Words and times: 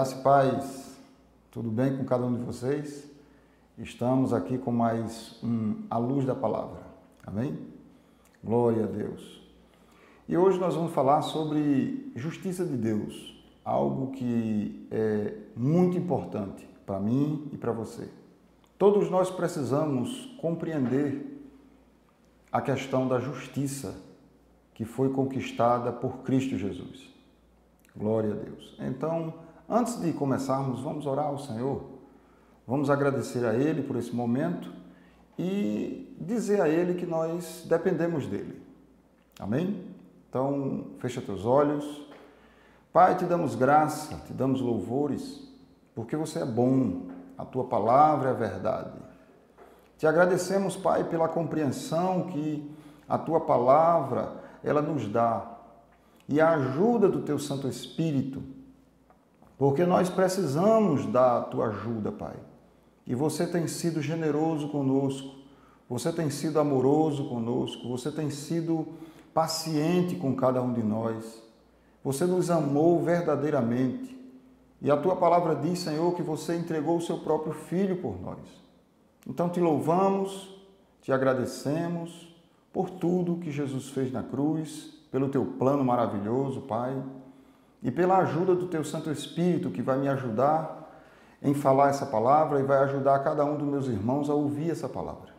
Graça 0.00 0.18
e 0.18 0.22
paz, 0.22 0.98
tudo 1.50 1.70
bem 1.70 1.94
com 1.94 2.06
cada 2.06 2.24
um 2.24 2.34
de 2.34 2.42
vocês? 2.42 3.06
Estamos 3.76 4.32
aqui 4.32 4.56
com 4.56 4.72
mais 4.72 5.38
um 5.44 5.82
A 5.90 5.98
Luz 5.98 6.24
da 6.24 6.34
Palavra, 6.34 6.80
amém? 7.22 7.58
Glória 8.42 8.84
a 8.84 8.86
Deus. 8.86 9.42
E 10.26 10.38
hoje 10.38 10.58
nós 10.58 10.74
vamos 10.74 10.92
falar 10.92 11.20
sobre 11.20 12.10
justiça 12.16 12.64
de 12.64 12.78
Deus, 12.78 13.44
algo 13.62 14.12
que 14.12 14.88
é 14.90 15.36
muito 15.54 15.98
importante 15.98 16.66
para 16.86 16.98
mim 16.98 17.50
e 17.52 17.58
para 17.58 17.70
você. 17.70 18.08
Todos 18.78 19.10
nós 19.10 19.30
precisamos 19.30 20.34
compreender 20.40 21.46
a 22.50 22.62
questão 22.62 23.06
da 23.06 23.20
justiça 23.20 23.94
que 24.72 24.86
foi 24.86 25.10
conquistada 25.10 25.92
por 25.92 26.20
Cristo 26.22 26.56
Jesus. 26.56 27.06
Glória 27.94 28.32
a 28.32 28.36
Deus. 28.36 28.74
Então, 28.80 29.49
antes 29.70 30.00
de 30.00 30.12
começarmos, 30.12 30.80
vamos 30.80 31.06
orar 31.06 31.26
ao 31.26 31.38
Senhor. 31.38 31.84
Vamos 32.66 32.90
agradecer 32.90 33.44
a 33.46 33.54
Ele 33.54 33.82
por 33.82 33.96
esse 33.96 34.14
momento 34.14 34.72
e 35.38 36.14
dizer 36.20 36.60
a 36.60 36.68
Ele 36.68 36.94
que 36.94 37.06
nós 37.06 37.64
dependemos 37.68 38.26
dele. 38.26 38.60
Amém? 39.38 39.84
Então, 40.28 40.86
fecha 40.98 41.20
teus 41.20 41.44
olhos. 41.44 42.06
Pai, 42.92 43.16
te 43.16 43.24
damos 43.24 43.54
graça, 43.54 44.16
te 44.26 44.32
damos 44.32 44.60
louvores, 44.60 45.48
porque 45.94 46.16
você 46.16 46.40
é 46.40 46.44
bom, 46.44 47.06
a 47.38 47.44
tua 47.44 47.64
palavra 47.64 48.30
é 48.30 48.34
verdade. 48.34 48.98
Te 49.96 50.06
agradecemos, 50.06 50.76
Pai, 50.76 51.04
pela 51.04 51.28
compreensão 51.28 52.24
que 52.28 52.70
a 53.08 53.16
tua 53.16 53.40
palavra 53.40 54.32
ela 54.62 54.82
nos 54.82 55.08
dá 55.08 55.58
e 56.28 56.40
a 56.40 56.50
ajuda 56.50 57.08
do 57.08 57.22
teu 57.22 57.38
Santo 57.38 57.66
Espírito, 57.66 58.42
porque 59.60 59.84
nós 59.84 60.08
precisamos 60.08 61.04
da 61.04 61.42
tua 61.42 61.66
ajuda, 61.66 62.10
Pai. 62.10 62.34
E 63.06 63.14
você 63.14 63.46
tem 63.46 63.66
sido 63.66 64.00
generoso 64.00 64.70
conosco, 64.70 65.34
você 65.86 66.10
tem 66.10 66.30
sido 66.30 66.58
amoroso 66.58 67.28
conosco, 67.28 67.86
você 67.86 68.10
tem 68.10 68.30
sido 68.30 68.88
paciente 69.34 70.16
com 70.16 70.34
cada 70.34 70.62
um 70.62 70.72
de 70.72 70.82
nós. 70.82 71.42
Você 72.02 72.24
nos 72.24 72.50
amou 72.50 73.02
verdadeiramente. 73.02 74.18
E 74.80 74.90
a 74.90 74.96
tua 74.96 75.14
palavra 75.14 75.54
diz, 75.54 75.80
Senhor, 75.80 76.14
que 76.14 76.22
você 76.22 76.56
entregou 76.56 76.96
o 76.96 77.02
seu 77.02 77.18
próprio 77.18 77.52
filho 77.52 78.00
por 78.00 78.18
nós. 78.18 78.38
Então 79.28 79.50
te 79.50 79.60
louvamos, 79.60 80.58
te 81.02 81.12
agradecemos 81.12 82.34
por 82.72 82.88
tudo 82.88 83.36
que 83.36 83.50
Jesus 83.50 83.90
fez 83.90 84.10
na 84.10 84.22
cruz 84.22 84.98
pelo 85.12 85.28
teu 85.28 85.44
plano 85.44 85.84
maravilhoso, 85.84 86.62
Pai, 86.62 86.96
e 87.82 87.90
pela 87.90 88.18
ajuda 88.18 88.54
do 88.54 88.66
teu 88.66 88.84
Santo 88.84 89.10
Espírito 89.10 89.70
que 89.70 89.82
vai 89.82 89.98
me 89.98 90.08
ajudar 90.08 90.80
em 91.42 91.54
falar 91.54 91.88
essa 91.88 92.04
palavra 92.04 92.60
e 92.60 92.62
vai 92.62 92.78
ajudar 92.78 93.18
cada 93.20 93.44
um 93.44 93.56
dos 93.56 93.66
meus 93.66 93.86
irmãos 93.86 94.28
a 94.28 94.34
ouvir 94.34 94.70
essa 94.70 94.88
palavra 94.88 95.32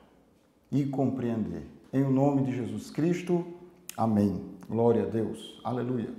e 0.71 0.85
compreender. 0.85 1.67
Em 1.93 2.03
nome 2.03 2.43
de 2.43 2.55
Jesus 2.55 2.89
Cristo, 2.89 3.45
amém. 3.95 4.43
Glória 4.67 5.03
a 5.03 5.05
Deus. 5.05 5.59
Aleluia. 5.63 6.09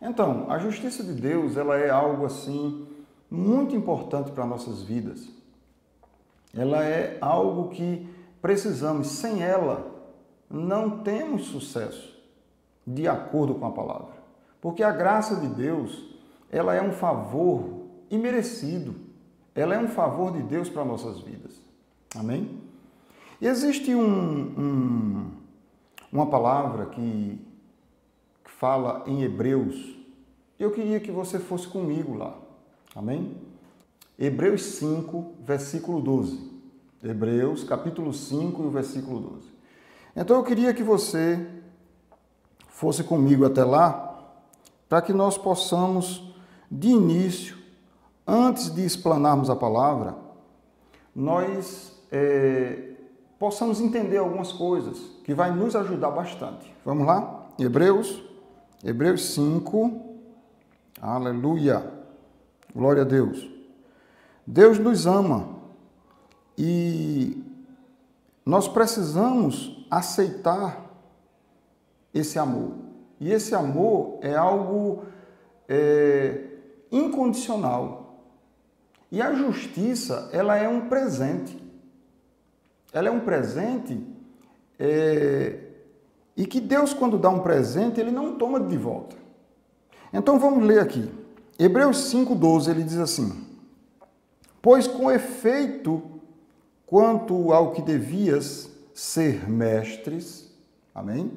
Então, 0.00 0.50
a 0.50 0.58
justiça 0.58 1.02
de 1.02 1.12
Deus, 1.12 1.56
ela 1.56 1.76
é 1.76 1.90
algo 1.90 2.24
assim 2.24 2.86
muito 3.30 3.74
importante 3.74 4.30
para 4.30 4.46
nossas 4.46 4.82
vidas. 4.82 5.28
Ela 6.56 6.84
é 6.84 7.18
algo 7.20 7.70
que 7.70 8.08
precisamos, 8.40 9.08
sem 9.08 9.42
ela 9.42 9.92
não 10.48 10.98
temos 10.98 11.46
sucesso 11.46 12.14
de 12.86 13.08
acordo 13.08 13.54
com 13.56 13.66
a 13.66 13.72
palavra. 13.72 14.13
Porque 14.64 14.82
a 14.82 14.90
graça 14.90 15.36
de 15.36 15.46
Deus, 15.46 16.06
ela 16.50 16.74
é 16.74 16.80
um 16.80 16.90
favor 16.90 17.82
imerecido. 18.10 18.94
Ela 19.54 19.74
é 19.74 19.78
um 19.78 19.88
favor 19.88 20.32
de 20.32 20.42
Deus 20.42 20.70
para 20.70 20.82
nossas 20.86 21.20
vidas. 21.20 21.60
Amém? 22.16 22.62
Existe 23.42 23.94
um, 23.94 24.02
um, 24.02 25.30
uma 26.10 26.30
palavra 26.30 26.86
que, 26.86 27.38
que 28.42 28.50
fala 28.52 29.04
em 29.06 29.22
Hebreus. 29.22 29.98
Eu 30.58 30.70
queria 30.70 30.98
que 30.98 31.10
você 31.10 31.38
fosse 31.38 31.68
comigo 31.68 32.14
lá. 32.14 32.34
Amém? 32.96 33.36
Hebreus 34.18 34.62
5, 34.62 35.34
versículo 35.40 36.00
12. 36.00 36.52
Hebreus, 37.02 37.64
capítulo 37.64 38.14
5 38.14 38.62
e 38.62 38.66
o 38.66 38.70
versículo 38.70 39.20
12. 39.20 39.46
Então 40.16 40.38
eu 40.38 40.42
queria 40.42 40.72
que 40.72 40.82
você 40.82 41.46
fosse 42.66 43.04
comigo 43.04 43.44
até 43.44 43.62
lá, 43.62 44.13
para 44.88 45.02
que 45.02 45.12
nós 45.12 45.36
possamos, 45.36 46.34
de 46.70 46.88
início, 46.88 47.56
antes 48.26 48.74
de 48.74 48.84
explanarmos 48.84 49.50
a 49.50 49.56
palavra, 49.56 50.16
nós 51.14 51.92
é, 52.10 52.94
possamos 53.38 53.80
entender 53.80 54.18
algumas 54.18 54.52
coisas 54.52 54.98
que 55.24 55.34
vai 55.34 55.50
nos 55.54 55.76
ajudar 55.76 56.10
bastante. 56.10 56.74
Vamos 56.84 57.06
lá? 57.06 57.48
Hebreus, 57.58 58.22
Hebreus 58.82 59.34
5, 59.34 60.00
aleluia, 61.00 61.90
glória 62.74 63.02
a 63.02 63.04
Deus. 63.04 63.48
Deus 64.46 64.78
nos 64.78 65.06
ama 65.06 65.48
e 66.58 67.42
nós 68.44 68.68
precisamos 68.68 69.86
aceitar 69.90 70.84
esse 72.12 72.38
amor. 72.38 72.83
E 73.24 73.32
esse 73.32 73.54
amor 73.54 74.18
é 74.20 74.34
algo 74.34 75.04
é, 75.66 76.44
incondicional. 76.92 78.20
E 79.10 79.22
a 79.22 79.32
justiça, 79.32 80.28
ela 80.30 80.58
é 80.58 80.68
um 80.68 80.90
presente. 80.90 81.56
Ela 82.92 83.08
é 83.08 83.10
um 83.10 83.20
presente 83.20 83.98
é, 84.78 85.58
e 86.36 86.44
que 86.44 86.60
Deus, 86.60 86.92
quando 86.92 87.16
dá 87.16 87.30
um 87.30 87.40
presente, 87.40 87.98
ele 87.98 88.10
não 88.10 88.36
toma 88.36 88.60
de 88.60 88.76
volta. 88.76 89.16
Então 90.12 90.38
vamos 90.38 90.62
ler 90.62 90.80
aqui. 90.80 91.10
Hebreus 91.58 92.12
5,12, 92.12 92.68
ele 92.68 92.82
diz 92.82 92.98
assim: 92.98 93.42
Pois 94.60 94.86
com 94.86 95.10
efeito, 95.10 96.02
quanto 96.84 97.54
ao 97.54 97.72
que 97.72 97.80
devias 97.80 98.68
ser 98.92 99.48
mestres, 99.48 100.54
amém? 100.94 101.32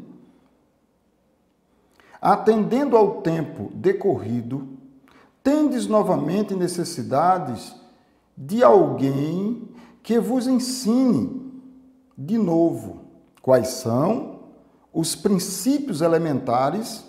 Atendendo 2.21 2.97
ao 2.97 3.21
tempo 3.21 3.71
decorrido, 3.73 4.67
tendes 5.43 5.87
novamente 5.87 6.53
necessidades 6.53 7.75
de 8.35 8.63
alguém 8.63 9.69
que 10.03 10.19
vos 10.19 10.47
ensine 10.47 11.51
de 12.17 12.37
novo 12.37 13.01
quais 13.41 13.67
são 13.67 14.39
os 14.93 15.15
princípios 15.15 16.01
elementares 16.01 17.05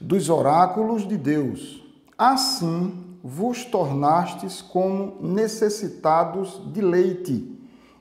dos 0.00 0.30
oráculos 0.30 1.06
de 1.06 1.16
Deus. 1.16 1.84
Assim 2.16 3.18
vos 3.22 3.64
tornastes 3.64 4.62
como 4.62 5.16
necessitados 5.20 6.60
de 6.72 6.80
leite 6.80 7.58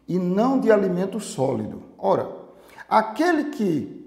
e 0.08 0.18
não 0.18 0.60
de 0.60 0.72
alimento 0.72 1.20
sólido. 1.20 1.84
Ora, 1.98 2.30
aquele 2.88 3.46
que 3.46 3.99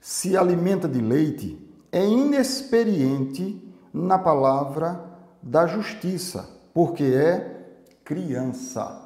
se 0.00 0.36
alimenta 0.36 0.88
de 0.88 1.00
leite 1.00 1.58
é 1.90 2.04
inexperiente 2.06 3.62
na 3.92 4.18
palavra 4.18 5.04
da 5.42 5.66
justiça, 5.66 6.48
porque 6.72 7.04
é 7.04 7.58
criança. 8.04 9.02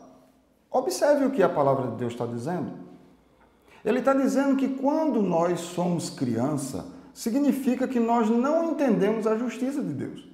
Observe 0.70 1.26
o 1.26 1.30
que 1.30 1.42
a 1.42 1.48
palavra 1.48 1.90
de 1.90 1.96
Deus 1.96 2.12
está 2.12 2.26
dizendo. 2.26 2.72
Ele 3.84 3.98
está 3.98 4.14
dizendo 4.14 4.56
que 4.56 4.68
quando 4.68 5.20
nós 5.22 5.60
somos 5.60 6.08
criança, 6.08 6.86
significa 7.12 7.86
que 7.86 8.00
nós 8.00 8.30
não 8.30 8.70
entendemos 8.72 9.26
a 9.26 9.36
justiça 9.36 9.82
de 9.82 9.92
Deus. 9.92 10.32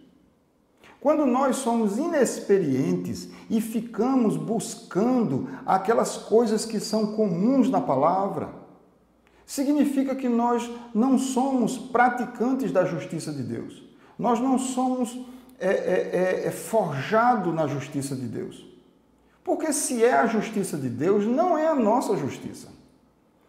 Quando 1.01 1.25
nós 1.25 1.57
somos 1.57 1.97
inexperientes 1.97 3.29
e 3.49 3.61
ficamos 3.61 4.37
buscando 4.37 5.49
aquelas 5.65 6.17
coisas 6.17 6.65
que 6.65 6.81
são 6.81 7.15
comuns 7.15 7.71
na 7.71 7.81
palavra, 7.81 8.51
significa 9.49 10.15
que 10.15 10.29
nós 10.29 10.71
não 10.95 11.17
somos 11.17 11.79
praticantes 11.79 12.71
da 12.71 12.85
justiça 12.85 13.33
de 13.33 13.43
Deus. 13.43 13.83
Nós 14.19 14.39
não 14.39 14.59
somos 14.59 15.19
é, 15.59 15.69
é, 15.69 15.73
é, 15.73 16.47
é 16.49 16.51
forjados 16.51 17.55
na 17.55 17.67
justiça 17.67 18.15
de 18.15 18.27
Deus. 18.27 18.67
Porque 19.43 19.73
se 19.73 20.05
é 20.05 20.13
a 20.13 20.27
justiça 20.27 20.77
de 20.77 20.91
Deus, 20.91 21.25
não 21.25 21.57
é 21.57 21.67
a 21.67 21.75
nossa 21.75 22.15
justiça. 22.15 22.69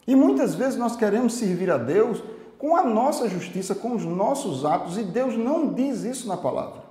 E 0.08 0.16
muitas 0.16 0.56
vezes 0.56 0.80
nós 0.80 0.96
queremos 0.96 1.34
servir 1.34 1.70
a 1.70 1.78
Deus 1.78 2.24
com 2.58 2.78
a 2.78 2.84
nossa 2.86 3.28
justiça, 3.28 3.76
com 3.76 3.94
os 3.94 4.06
nossos 4.06 4.64
atos, 4.64 4.98
e 4.98 5.04
Deus 5.04 5.36
não 5.36 5.74
diz 5.74 6.04
isso 6.04 6.30
na 6.30 6.38
palavra. 6.38 6.82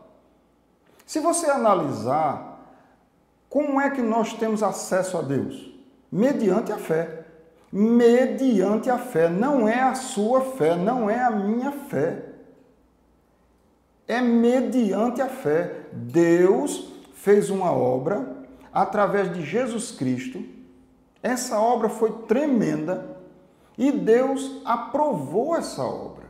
Se 1.06 1.18
você 1.18 1.46
analisar 1.46 2.60
como 3.48 3.80
é 3.80 3.88
que 3.88 4.02
nós 4.02 4.34
temos 4.34 4.62
acesso 4.62 5.16
a 5.16 5.22
Deus? 5.22 5.72
Mediante 6.12 6.70
a 6.72 6.76
fé 6.76 7.17
mediante 7.72 8.90
a 8.90 8.98
fé. 8.98 9.28
Não 9.28 9.68
é 9.68 9.80
a 9.80 9.94
sua 9.94 10.40
fé, 10.40 10.74
não 10.76 11.08
é 11.08 11.22
a 11.22 11.30
minha 11.30 11.72
fé. 11.72 12.24
é 14.06 14.22
mediante 14.22 15.20
a 15.20 15.28
fé. 15.28 15.82
Deus 15.92 16.90
fez 17.12 17.50
uma 17.50 17.70
obra 17.70 18.38
através 18.72 19.32
de 19.32 19.42
Jesus 19.44 19.90
Cristo. 19.90 20.42
Essa 21.22 21.60
obra 21.60 21.90
foi 21.90 22.10
tremenda 22.26 23.18
e 23.76 23.92
Deus 23.92 24.62
aprovou 24.64 25.54
essa 25.54 25.82
obra. 25.82 26.24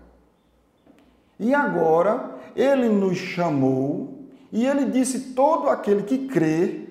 E 1.38 1.54
agora 1.54 2.34
ele 2.56 2.88
nos 2.88 3.16
chamou 3.16 4.24
e 4.50 4.66
ele 4.66 4.86
disse: 4.86 5.34
todo 5.34 5.68
aquele 5.68 6.02
que 6.02 6.26
crê, 6.26 6.88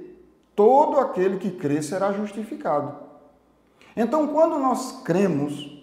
todo 0.55 0.99
aquele 0.99 1.37
que 1.37 1.51
crê 1.51 1.81
será 1.81 2.13
justificado. 2.13 3.06
Então, 3.97 4.27
quando 4.27 4.59
nós 4.59 5.01
cremos 5.03 5.75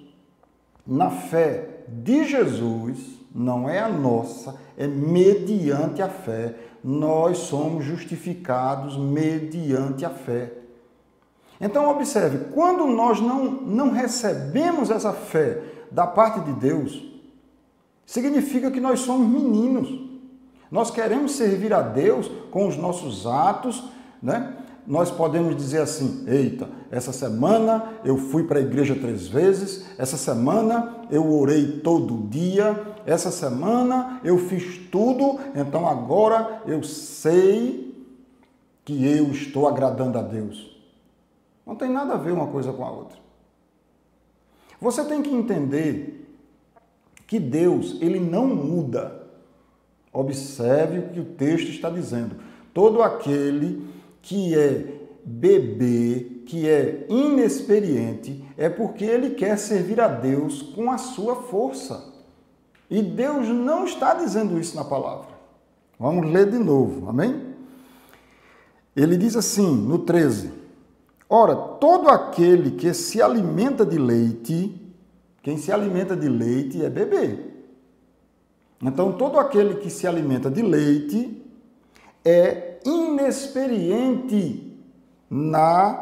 na 0.87 1.11
fé 1.11 1.85
de 1.89 2.25
Jesus, 2.25 3.19
não 3.35 3.69
é 3.69 3.81
a 3.81 3.89
nossa, 3.89 4.55
é 4.79 4.87
mediante 4.87 6.01
a 6.01 6.09
fé. 6.09 6.55
Nós 6.83 7.39
somos 7.39 7.85
justificados 7.85 8.97
mediante 8.97 10.05
a 10.05 10.11
fé. 10.11 10.53
Então, 11.61 11.91
observe: 11.91 12.53
quando 12.53 12.87
nós 12.87 13.21
não, 13.21 13.45
não 13.51 13.91
recebemos 13.91 14.91
essa 14.91 15.13
fé 15.13 15.61
da 15.91 16.07
parte 16.07 16.39
de 16.41 16.53
Deus, 16.53 17.03
significa 18.07 18.71
que 18.71 18.81
nós 18.81 19.01
somos 19.01 19.27
meninos. 19.27 19.89
Nós 20.71 20.91
queremos 20.91 21.33
servir 21.33 21.73
a 21.73 21.83
Deus 21.83 22.31
com 22.53 22.69
os 22.69 22.77
nossos 22.77 23.27
atos, 23.27 23.83
né? 24.23 24.57
Nós 24.87 25.11
podemos 25.11 25.57
dizer 25.57 25.81
assim: 25.81 26.25
eita, 26.27 26.69
essa 26.91 27.13
semana 27.13 27.95
eu 28.05 28.17
fui 28.17 28.45
para 28.45 28.59
a 28.59 28.63
igreja 28.63 28.95
três 28.95 29.27
vezes, 29.27 29.87
essa 29.99 30.17
semana 30.17 31.07
eu 31.11 31.31
orei 31.33 31.81
todo 31.81 32.29
dia, 32.29 32.95
essa 33.07 33.31
semana 33.31 34.21
eu 34.23 34.37
fiz 34.39 34.79
tudo, 34.91 35.39
então 35.55 35.89
agora 35.89 36.63
eu 36.67 36.83
sei 36.83 37.95
que 38.85 39.07
eu 39.07 39.31
estou 39.31 39.67
agradando 39.67 40.19
a 40.19 40.23
Deus. 40.23 40.75
Não 41.67 41.75
tem 41.75 41.91
nada 41.91 42.15
a 42.15 42.19
ver 42.19 42.33
uma 42.33 42.49
coisa 42.49 42.73
com 42.73 42.85
a 42.85 42.91
outra. 42.91 43.19
Você 44.79 45.03
tem 45.05 45.23
que 45.23 45.31
entender 45.35 46.29
que 47.27 47.39
Deus, 47.39 47.97
ele 48.03 48.21
não 48.21 48.47
muda. 48.47 49.23
Observe 50.13 50.99
o 50.99 51.09
que 51.09 51.21
o 51.21 51.25
texto 51.25 51.71
está 51.71 51.89
dizendo. 51.89 52.37
Todo 52.75 53.03
aquele 53.03 53.94
que 54.25 54.55
é 54.55 54.87
bebê, 55.23 56.43
que 56.47 56.69
é 56.69 57.07
inexperiente, 57.09 58.43
é 58.57 58.69
porque 58.69 59.05
ele 59.05 59.31
quer 59.31 59.59
servir 59.59 60.01
a 60.01 60.09
Deus 60.09 60.63
com 60.63 60.91
a 60.91 60.99
sua 60.99 61.37
força. 61.37 62.13
E 62.91 63.03
Deus 63.03 63.49
não 63.49 63.85
está 63.85 64.15
dizendo 64.15 64.59
isso 64.59 64.75
na 64.77 64.85
palavra. 64.85 65.29
Vamos 65.99 66.31
ler 66.31 66.51
de 66.51 66.59
novo, 66.59 67.09
amém? 67.09 67.55
Ele 68.97 69.17
diz 69.17 69.37
assim, 69.37 69.75
no 69.75 69.99
13: 69.99 70.51
Ora, 71.29 71.55
todo 71.55 72.09
aquele 72.09 72.73
que 72.73 72.93
se 72.95 73.21
alimenta 73.21 73.85
de 73.85 73.99
leite, 73.99 74.81
quem 75.43 75.59
se 75.59 75.71
alimenta 75.71 76.17
de 76.17 76.29
leite 76.29 76.83
é 76.83 76.89
bebê. 76.89 77.39
Então, 78.83 79.13
todo 79.13 79.39
aquele 79.39 79.77
que 79.77 79.91
se 79.91 80.07
alimenta 80.07 80.51
de 80.51 80.63
leite 80.63 81.43
é 82.25 82.74
inexperiente 82.85 84.79
na 85.29 85.95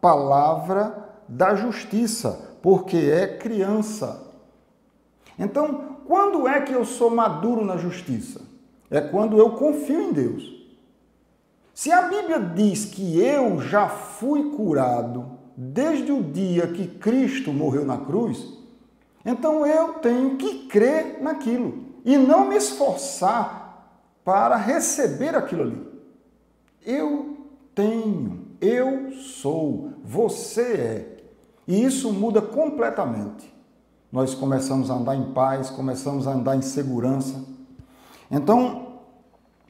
palavra 0.00 1.06
da 1.28 1.54
justiça, 1.54 2.58
porque 2.62 2.96
é 2.96 3.26
criança. 3.26 4.22
Então, 5.38 5.96
quando 6.06 6.46
é 6.46 6.60
que 6.60 6.72
eu 6.72 6.84
sou 6.84 7.10
maduro 7.10 7.64
na 7.64 7.76
justiça? 7.76 8.40
É 8.90 9.00
quando 9.00 9.38
eu 9.38 9.50
confio 9.50 10.00
em 10.00 10.12
Deus. 10.12 10.56
Se 11.74 11.92
a 11.92 12.02
Bíblia 12.02 12.40
diz 12.40 12.86
que 12.86 13.20
eu 13.20 13.60
já 13.60 13.88
fui 13.88 14.50
curado 14.50 15.32
desde 15.56 16.12
o 16.12 16.22
dia 16.22 16.68
que 16.68 16.86
Cristo 16.86 17.52
morreu 17.52 17.84
na 17.84 17.98
cruz, 17.98 18.56
então 19.24 19.66
eu 19.66 19.94
tenho 19.94 20.36
que 20.36 20.66
crer 20.68 21.20
naquilo 21.20 21.84
e 22.04 22.16
não 22.16 22.46
me 22.46 22.56
esforçar 22.56 23.66
para 24.24 24.56
receber 24.56 25.34
aquilo 25.34 25.62
ali. 25.64 25.85
Eu 26.86 27.36
tenho, 27.74 28.46
eu 28.60 29.12
sou, 29.12 29.90
você 30.04 30.62
é. 30.62 31.16
E 31.66 31.84
isso 31.84 32.12
muda 32.12 32.40
completamente. 32.40 33.52
Nós 34.10 34.34
começamos 34.34 34.90
a 34.90 34.94
andar 34.94 35.16
em 35.16 35.32
paz, 35.32 35.68
começamos 35.68 36.28
a 36.28 36.32
andar 36.32 36.56
em 36.56 36.62
segurança. 36.62 37.44
Então, 38.30 39.00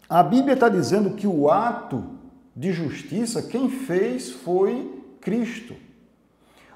a 0.09 0.23
Bíblia 0.23 0.55
está 0.55 0.69
dizendo 0.69 1.13
que 1.13 1.27
o 1.27 1.51
ato 1.51 2.05
de 2.55 2.73
justiça, 2.73 3.43
quem 3.43 3.71
fez 3.71 4.31
foi 4.31 5.03
Cristo. 5.21 5.75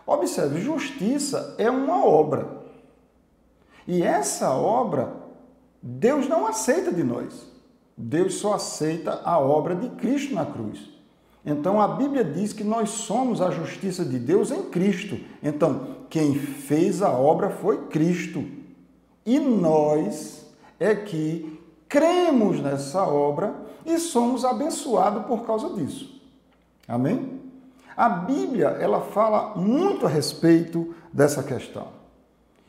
Observe, 0.06 0.60
justiça 0.60 1.54
é 1.58 1.70
uma 1.70 2.04
obra. 2.04 2.60
E 3.86 4.02
essa 4.02 4.50
obra, 4.52 5.14
Deus 5.82 6.28
não 6.28 6.46
aceita 6.46 6.92
de 6.92 7.04
nós. 7.04 7.49
Deus 8.00 8.34
só 8.34 8.54
aceita 8.54 9.20
a 9.24 9.38
obra 9.38 9.74
de 9.74 9.90
Cristo 9.90 10.34
na 10.34 10.46
cruz. 10.46 10.88
Então 11.44 11.80
a 11.80 11.88
Bíblia 11.88 12.24
diz 12.24 12.52
que 12.52 12.64
nós 12.64 12.90
somos 12.90 13.40
a 13.40 13.50
justiça 13.50 14.04
de 14.04 14.18
Deus 14.18 14.50
em 14.50 14.62
Cristo. 14.62 15.18
Então, 15.42 15.98
quem 16.08 16.34
fez 16.34 17.02
a 17.02 17.10
obra 17.10 17.50
foi 17.50 17.86
Cristo. 17.86 18.44
E 19.24 19.38
nós 19.38 20.46
é 20.78 20.94
que 20.94 21.60
cremos 21.88 22.60
nessa 22.60 23.04
obra 23.04 23.54
e 23.84 23.98
somos 23.98 24.44
abençoados 24.44 25.26
por 25.26 25.44
causa 25.44 25.70
disso. 25.70 26.20
Amém? 26.88 27.40
A 27.96 28.08
Bíblia, 28.08 28.68
ela 28.80 29.00
fala 29.00 29.54
muito 29.56 30.06
a 30.06 30.08
respeito 30.08 30.94
dessa 31.12 31.42
questão. 31.42 31.88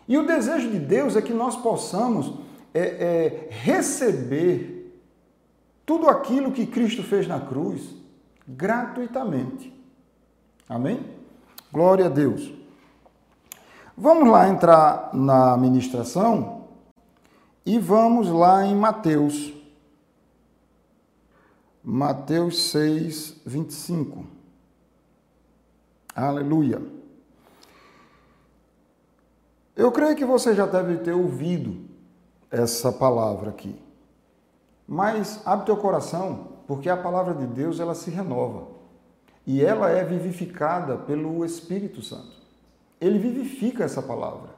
E 0.08 0.18
o 0.18 0.26
desejo 0.26 0.70
de 0.70 0.80
Deus 0.80 1.16
é 1.16 1.22
que 1.22 1.34
nós 1.34 1.56
possamos 1.56 2.34
é, 2.74 2.80
é, 2.80 3.48
receber 3.50 4.81
tudo 5.86 6.08
aquilo 6.08 6.52
que 6.52 6.66
Cristo 6.66 7.04
fez 7.04 7.28
na 7.28 7.40
cruz 7.40 7.94
gratuitamente. 8.48 9.74
Amém? 10.68 11.06
Glória 11.72 12.06
a 12.06 12.10
Deus. 12.10 12.52
Vamos 13.98 14.30
lá 14.30 14.48
entrar 14.48 15.14
na 15.14 15.58
ministração 15.58 16.68
e 17.66 17.78
vamos 17.78 18.30
lá 18.30 18.66
em 18.66 18.76
Mateus. 18.76 19.54
Mateus 21.84 22.72
6, 22.72 23.42
25. 23.46 24.26
Aleluia. 26.16 26.82
Eu 29.76 29.92
creio 29.92 30.16
que 30.16 30.26
você 30.26 30.54
já 30.54 30.66
deve 30.66 30.98
ter 30.98 31.14
ouvido 31.14 31.90
essa 32.52 32.92
palavra 32.92 33.50
aqui. 33.50 33.81
Mas 34.92 35.40
abre 35.46 35.68
teu 35.68 35.78
coração, 35.78 36.50
porque 36.68 36.90
a 36.90 36.98
palavra 36.98 37.34
de 37.34 37.48
Deus 37.48 37.80
ela 37.80 37.96
se 37.96 38.12
renova. 38.12 38.68
E 39.48 39.64
ela 39.64 39.90
é 39.90 40.04
vivificada 40.04 40.98
pelo 40.98 41.46
Espírito 41.46 42.02
Santo. 42.02 42.34
Ele 43.00 43.18
vivifica 43.18 43.86
essa 43.86 44.02
palavra. 44.02 44.50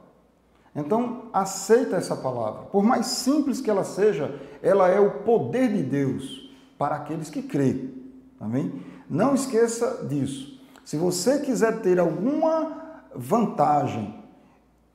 Então, 0.74 1.26
aceita 1.32 1.94
essa 1.94 2.16
palavra. 2.16 2.62
Por 2.62 2.82
mais 2.82 3.06
simples 3.06 3.60
que 3.60 3.70
ela 3.70 3.84
seja, 3.84 4.34
ela 4.60 4.88
é 4.88 4.98
o 4.98 5.22
poder 5.22 5.72
de 5.72 5.84
Deus 5.84 6.52
para 6.76 6.96
aqueles 6.96 7.30
que 7.30 7.40
creem. 7.40 7.94
Amém? 8.40 8.82
Não 9.08 9.36
esqueça 9.36 10.04
disso. 10.04 10.60
Se 10.84 10.96
você 10.96 11.38
quiser 11.42 11.80
ter 11.80 12.00
alguma 12.00 13.04
vantagem, 13.14 14.12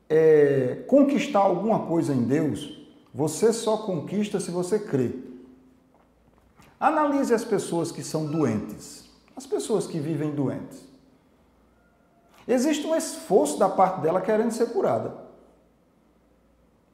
é, 0.10 0.84
conquistar 0.86 1.40
alguma 1.40 1.86
coisa 1.86 2.14
em 2.14 2.24
Deus, 2.24 2.78
você 3.14 3.54
só 3.54 3.78
conquista 3.78 4.42
se 4.42 4.52
você 4.52 4.78
crê. 4.78 5.29
Analise 6.80 7.34
as 7.34 7.44
pessoas 7.44 7.92
que 7.92 8.02
são 8.02 8.26
doentes, 8.26 9.04
as 9.36 9.46
pessoas 9.46 9.86
que 9.86 10.00
vivem 10.00 10.32
doentes. 10.32 10.88
Existe 12.48 12.88
um 12.88 12.96
esforço 12.96 13.60
da 13.60 13.68
parte 13.68 14.02
dela 14.02 14.22
querendo 14.22 14.52
ser 14.52 14.68
curada. 14.68 15.14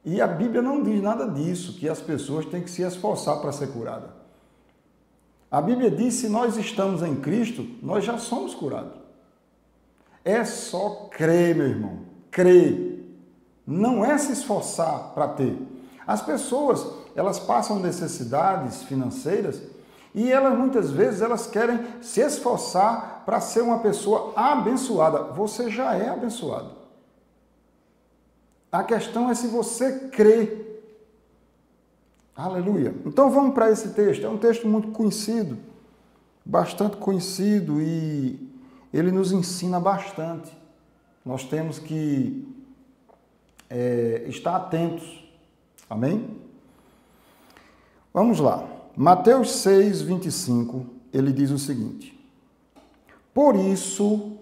E 0.04 0.20
a 0.20 0.26
Bíblia 0.26 0.60
não 0.60 0.82
diz 0.82 1.00
nada 1.00 1.28
disso, 1.28 1.74
que 1.74 1.88
as 1.88 2.00
pessoas 2.00 2.44
têm 2.46 2.62
que 2.62 2.70
se 2.70 2.82
esforçar 2.82 3.40
para 3.40 3.52
ser 3.52 3.68
curada. 3.68 4.14
A 5.50 5.60
Bíblia 5.60 5.90
diz: 5.90 6.14
se 6.14 6.28
nós 6.28 6.56
estamos 6.56 7.02
em 7.02 7.16
Cristo, 7.16 7.66
nós 7.82 8.04
já 8.04 8.18
somos 8.18 8.54
curados. 8.54 8.92
É 10.24 10.44
só 10.44 11.08
crer, 11.10 11.54
meu 11.54 11.66
irmão. 11.68 12.00
Crer. 12.30 13.04
Não 13.64 14.04
é 14.04 14.18
se 14.18 14.32
esforçar 14.32 15.12
para 15.14 15.28
ter. 15.28 15.56
As 16.06 16.20
pessoas, 16.20 16.86
elas 17.14 17.38
passam 17.38 17.78
necessidades 17.78 18.82
financeiras 18.82 19.60
e 20.16 20.32
elas 20.32 20.56
muitas 20.56 20.90
vezes 20.90 21.20
elas 21.20 21.46
querem 21.46 21.78
se 22.00 22.22
esforçar 22.22 23.22
para 23.26 23.38
ser 23.38 23.60
uma 23.60 23.80
pessoa 23.80 24.32
abençoada. 24.34 25.24
Você 25.34 25.70
já 25.70 25.94
é 25.94 26.08
abençoado. 26.08 26.70
A 28.72 28.82
questão 28.82 29.30
é 29.30 29.34
se 29.34 29.46
você 29.46 30.08
crê. 30.08 30.64
Aleluia. 32.34 32.94
Então 33.04 33.30
vamos 33.30 33.52
para 33.52 33.70
esse 33.70 33.90
texto. 33.90 34.24
É 34.24 34.28
um 34.28 34.38
texto 34.38 34.66
muito 34.66 34.88
conhecido, 34.88 35.58
bastante 36.42 36.96
conhecido 36.96 37.78
e 37.82 38.50
ele 38.94 39.12
nos 39.12 39.32
ensina 39.32 39.78
bastante. 39.78 40.50
Nós 41.22 41.44
temos 41.44 41.78
que 41.78 42.48
é, 43.68 44.24
estar 44.28 44.56
atentos. 44.56 45.28
Amém? 45.90 46.38
Vamos 48.14 48.40
lá. 48.40 48.75
Mateus 48.96 49.50
6, 49.56 50.00
25, 50.00 50.86
ele 51.12 51.30
diz 51.30 51.50
o 51.50 51.58
seguinte: 51.58 52.18
Por 53.34 53.54
isso, 53.54 54.38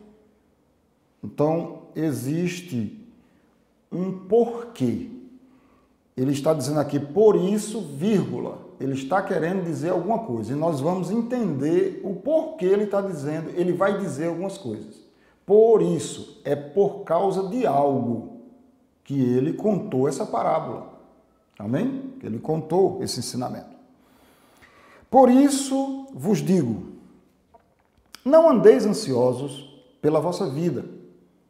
então, 1.24 1.84
existe 1.96 3.04
um 3.90 4.12
porquê. 4.12 5.10
Ele 6.16 6.30
está 6.30 6.54
dizendo 6.54 6.78
aqui, 6.78 7.00
por 7.00 7.34
isso, 7.34 7.80
vírgula. 7.80 8.58
Ele 8.78 8.92
está 8.92 9.22
querendo 9.22 9.64
dizer 9.64 9.90
alguma 9.90 10.20
coisa. 10.20 10.52
E 10.52 10.56
nós 10.56 10.80
vamos 10.80 11.10
entender 11.10 12.00
o 12.04 12.14
porquê 12.14 12.66
ele 12.66 12.84
está 12.84 13.00
dizendo. 13.00 13.50
Ele 13.56 13.72
vai 13.72 13.98
dizer 13.98 14.28
algumas 14.28 14.56
coisas. 14.56 15.02
Por 15.44 15.82
isso, 15.82 16.40
é 16.44 16.54
por 16.54 17.02
causa 17.02 17.48
de 17.48 17.66
algo 17.66 18.40
que 19.02 19.20
ele 19.20 19.52
contou 19.54 20.08
essa 20.08 20.24
parábola. 20.24 20.94
Amém? 21.58 22.14
Ele 22.22 22.38
contou 22.38 23.02
esse 23.02 23.18
ensinamento. 23.18 23.73
Por 25.14 25.30
isso 25.30 26.08
vos 26.12 26.38
digo: 26.38 26.86
não 28.24 28.50
andeis 28.50 28.84
ansiosos 28.84 29.80
pela 30.02 30.18
vossa 30.18 30.50
vida. 30.50 30.84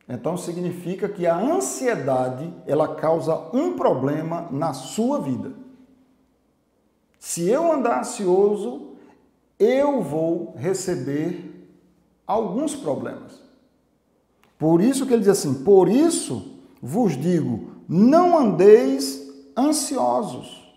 Então 0.06 0.36
significa 0.36 1.08
que 1.08 1.26
a 1.26 1.34
ansiedade, 1.34 2.52
ela 2.66 2.94
causa 2.94 3.34
um 3.54 3.74
problema 3.74 4.48
na 4.50 4.74
sua 4.74 5.18
vida. 5.18 5.54
Se 7.18 7.48
eu 7.48 7.72
andar 7.72 8.00
ansioso, 8.00 8.96
eu 9.58 10.02
vou 10.02 10.52
receber 10.58 11.66
alguns 12.26 12.76
problemas. 12.76 13.42
Por 14.58 14.82
isso 14.82 15.06
que 15.06 15.14
ele 15.14 15.22
diz 15.22 15.30
assim: 15.30 15.64
Por 15.64 15.88
isso 15.88 16.60
vos 16.82 17.16
digo, 17.16 17.70
não 17.88 18.38
andeis 18.38 19.26
ansiosos 19.56 20.70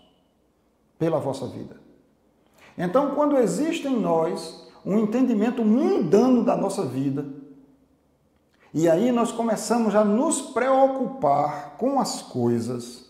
pela 0.98 1.18
vossa 1.18 1.46
vida. 1.46 1.77
Então, 2.78 3.10
quando 3.16 3.36
existe 3.36 3.88
em 3.88 4.00
nós 4.00 4.68
um 4.86 5.00
entendimento 5.00 5.64
mundano 5.64 6.44
da 6.44 6.56
nossa 6.56 6.86
vida, 6.86 7.26
e 8.72 8.88
aí 8.88 9.10
nós 9.10 9.32
começamos 9.32 9.96
a 9.96 10.04
nos 10.04 10.40
preocupar 10.40 11.76
com 11.76 11.98
as 11.98 12.22
coisas, 12.22 13.06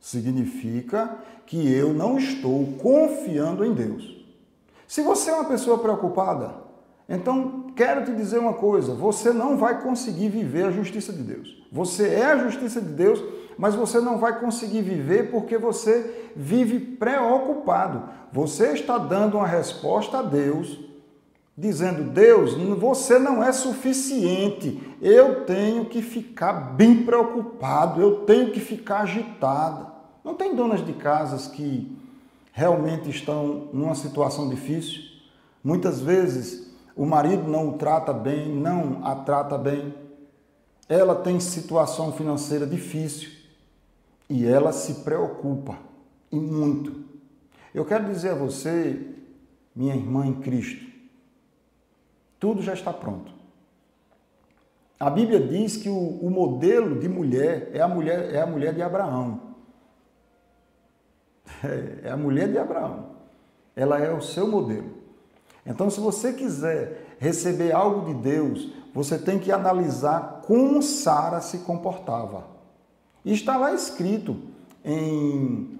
significa 0.00 1.18
que 1.44 1.70
eu 1.70 1.92
não 1.92 2.16
estou 2.16 2.66
confiando 2.78 3.62
em 3.62 3.74
Deus. 3.74 4.24
Se 4.88 5.02
você 5.02 5.30
é 5.30 5.34
uma 5.34 5.44
pessoa 5.44 5.78
preocupada, 5.78 6.54
então 7.08 7.66
quero 7.76 8.04
te 8.04 8.12
dizer 8.12 8.38
uma 8.38 8.54
coisa: 8.54 8.94
você 8.94 9.32
não 9.32 9.56
vai 9.56 9.82
conseguir 9.82 10.28
viver 10.28 10.64
a 10.64 10.70
justiça 10.70 11.12
de 11.12 11.22
Deus. 11.22 11.62
Você 11.70 12.08
é 12.14 12.24
a 12.24 12.38
justiça 12.38 12.80
de 12.80 12.92
Deus 12.92 13.22
mas 13.60 13.74
você 13.74 14.00
não 14.00 14.16
vai 14.16 14.40
conseguir 14.40 14.80
viver 14.80 15.30
porque 15.30 15.58
você 15.58 16.30
vive 16.34 16.80
preocupado. 16.80 18.04
Você 18.32 18.72
está 18.72 18.96
dando 18.96 19.36
uma 19.36 19.46
resposta 19.46 20.20
a 20.20 20.22
Deus, 20.22 20.80
dizendo: 21.54 22.10
Deus, 22.10 22.54
você 22.78 23.18
não 23.18 23.44
é 23.44 23.52
suficiente, 23.52 24.80
eu 25.02 25.44
tenho 25.44 25.84
que 25.84 26.00
ficar 26.00 26.54
bem 26.54 27.04
preocupado, 27.04 28.00
eu 28.00 28.24
tenho 28.24 28.50
que 28.50 28.60
ficar 28.60 29.00
agitado. 29.00 29.88
Não 30.24 30.34
tem 30.34 30.56
donas 30.56 30.82
de 30.82 30.94
casas 30.94 31.46
que 31.46 31.94
realmente 32.52 33.10
estão 33.10 33.68
numa 33.74 33.94
situação 33.94 34.48
difícil? 34.48 35.02
Muitas 35.62 36.00
vezes 36.00 36.74
o 36.96 37.04
marido 37.04 37.46
não 37.46 37.68
o 37.68 37.72
trata 37.74 38.10
bem, 38.14 38.48
não 38.48 39.00
a 39.04 39.14
trata 39.16 39.58
bem. 39.58 39.94
Ela 40.88 41.14
tem 41.14 41.38
situação 41.38 42.10
financeira 42.10 42.66
difícil 42.66 43.39
e 44.30 44.46
ela 44.46 44.72
se 44.72 45.02
preocupa, 45.02 45.76
e 46.30 46.38
muito. 46.38 47.04
Eu 47.74 47.84
quero 47.84 48.06
dizer 48.06 48.30
a 48.30 48.34
você, 48.34 49.08
minha 49.74 49.94
irmã 49.94 50.24
em 50.24 50.40
Cristo, 50.40 50.86
tudo 52.38 52.62
já 52.62 52.72
está 52.72 52.92
pronto. 52.92 53.32
A 55.00 55.10
Bíblia 55.10 55.40
diz 55.40 55.76
que 55.76 55.88
o, 55.88 55.98
o 55.98 56.30
modelo 56.30 57.00
de 57.00 57.08
mulher 57.08 57.70
é 57.74 57.80
a 57.80 57.88
mulher, 57.88 58.32
é 58.32 58.40
a 58.40 58.46
mulher 58.46 58.72
de 58.72 58.80
Abraão. 58.80 59.50
É, 61.62 62.08
é 62.08 62.10
a 62.10 62.16
mulher 62.16 62.48
de 62.48 62.56
Abraão. 62.56 63.16
Ela 63.76 63.98
é 63.98 64.10
o 64.10 64.22
seu 64.22 64.46
modelo. 64.46 64.94
Então, 65.66 65.90
se 65.90 66.00
você 66.00 66.32
quiser 66.32 67.16
receber 67.18 67.72
algo 67.72 68.06
de 68.06 68.14
Deus, 68.14 68.72
você 68.94 69.18
tem 69.18 69.38
que 69.38 69.52
analisar 69.52 70.42
como 70.46 70.80
Sara 70.80 71.40
se 71.40 71.58
comportava. 71.58 72.59
E 73.24 73.32
está 73.32 73.56
lá 73.56 73.72
escrito 73.72 74.36
em 74.84 75.78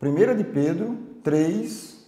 1 0.00 0.36
de 0.36 0.44
Pedro 0.44 0.96
3, 1.22 2.06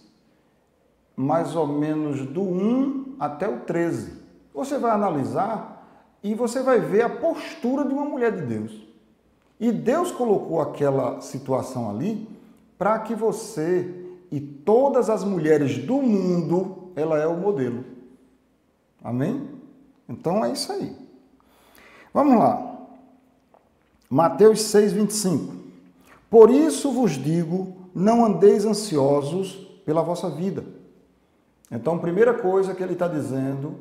mais 1.15 1.55
ou 1.55 1.67
menos 1.67 2.25
do 2.25 2.41
1 2.41 3.15
até 3.19 3.47
o 3.47 3.59
13. 3.61 4.13
Você 4.53 4.77
vai 4.77 4.91
analisar 4.91 5.79
e 6.23 6.33
você 6.33 6.61
vai 6.61 6.79
ver 6.79 7.01
a 7.01 7.09
postura 7.09 7.83
de 7.83 7.93
uma 7.93 8.05
mulher 8.05 8.31
de 8.35 8.45
Deus. 8.45 8.87
E 9.59 9.71
Deus 9.71 10.11
colocou 10.11 10.61
aquela 10.61 11.19
situação 11.19 11.89
ali 11.89 12.27
para 12.77 12.99
que 12.99 13.13
você 13.13 14.05
e 14.31 14.39
todas 14.39 15.09
as 15.09 15.23
mulheres 15.23 15.77
do 15.79 16.01
mundo, 16.01 16.91
ela 16.95 17.17
é 17.17 17.27
o 17.27 17.35
modelo. 17.35 17.83
Amém? 19.03 19.49
Então 20.07 20.45
é 20.45 20.51
isso 20.51 20.71
aí. 20.71 20.95
Vamos 22.13 22.37
lá. 22.37 22.68
Mateus 24.09 24.61
6, 24.63 24.93
25. 24.93 25.55
Por 26.29 26.49
isso 26.49 26.91
vos 26.91 27.11
digo, 27.11 27.75
não 27.93 28.25
andeis 28.25 28.65
ansiosos 28.65 29.67
pela 29.85 30.01
vossa 30.01 30.29
vida. 30.29 30.63
Então, 31.71 31.99
primeira 31.99 32.33
coisa 32.33 32.73
que 32.73 32.81
ele 32.81 32.93
está 32.93 33.07
dizendo, 33.07 33.75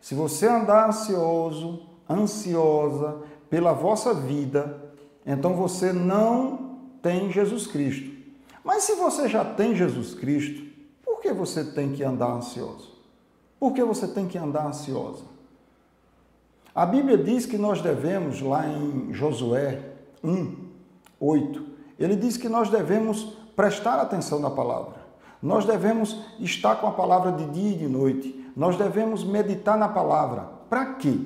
se 0.00 0.14
você 0.14 0.48
andar 0.48 0.88
ansioso, 0.88 1.86
ansiosa 2.10 3.18
pela 3.48 3.72
vossa 3.72 4.12
vida, 4.12 4.92
então 5.24 5.54
você 5.54 5.92
não 5.92 6.78
tem 7.00 7.30
Jesus 7.30 7.66
Cristo. 7.66 8.10
Mas 8.64 8.82
se 8.82 8.94
você 8.96 9.28
já 9.28 9.44
tem 9.44 9.76
Jesus 9.76 10.14
Cristo, 10.14 10.66
por 11.04 11.20
que 11.20 11.32
você 11.32 11.64
tem 11.64 11.92
que 11.92 12.02
andar 12.02 12.32
ansioso? 12.32 12.98
Por 13.58 13.72
que 13.72 13.82
você 13.82 14.08
tem 14.08 14.26
que 14.26 14.38
andar 14.38 14.66
ansiosa? 14.66 15.24
A 16.78 16.86
Bíblia 16.86 17.18
diz 17.18 17.44
que 17.44 17.58
nós 17.58 17.82
devemos, 17.82 18.40
lá 18.40 18.64
em 18.64 19.12
Josué 19.12 19.80
1, 20.22 20.54
8, 21.18 21.66
ele 21.98 22.14
diz 22.14 22.36
que 22.36 22.48
nós 22.48 22.70
devemos 22.70 23.36
prestar 23.56 23.98
atenção 23.98 24.38
na 24.38 24.48
palavra. 24.48 24.94
Nós 25.42 25.64
devemos 25.64 26.16
estar 26.38 26.76
com 26.76 26.86
a 26.86 26.92
palavra 26.92 27.32
de 27.32 27.46
dia 27.46 27.72
e 27.72 27.78
de 27.78 27.88
noite. 27.88 28.48
Nós 28.54 28.76
devemos 28.76 29.24
meditar 29.24 29.76
na 29.76 29.88
palavra. 29.88 30.50
Para 30.70 30.94
quê? 30.94 31.18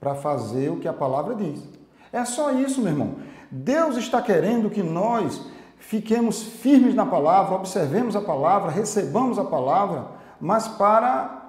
Para 0.00 0.14
fazer 0.14 0.70
o 0.70 0.78
que 0.78 0.88
a 0.88 0.94
palavra 0.94 1.34
diz. 1.34 1.62
É 2.10 2.24
só 2.24 2.52
isso, 2.52 2.80
meu 2.80 2.92
irmão. 2.92 3.16
Deus 3.50 3.98
está 3.98 4.22
querendo 4.22 4.70
que 4.70 4.82
nós 4.82 5.38
fiquemos 5.78 6.42
firmes 6.42 6.94
na 6.94 7.04
palavra, 7.04 7.54
observemos 7.54 8.16
a 8.16 8.22
palavra, 8.22 8.70
recebamos 8.70 9.38
a 9.38 9.44
palavra, 9.44 10.06
mas 10.40 10.66
para 10.66 11.45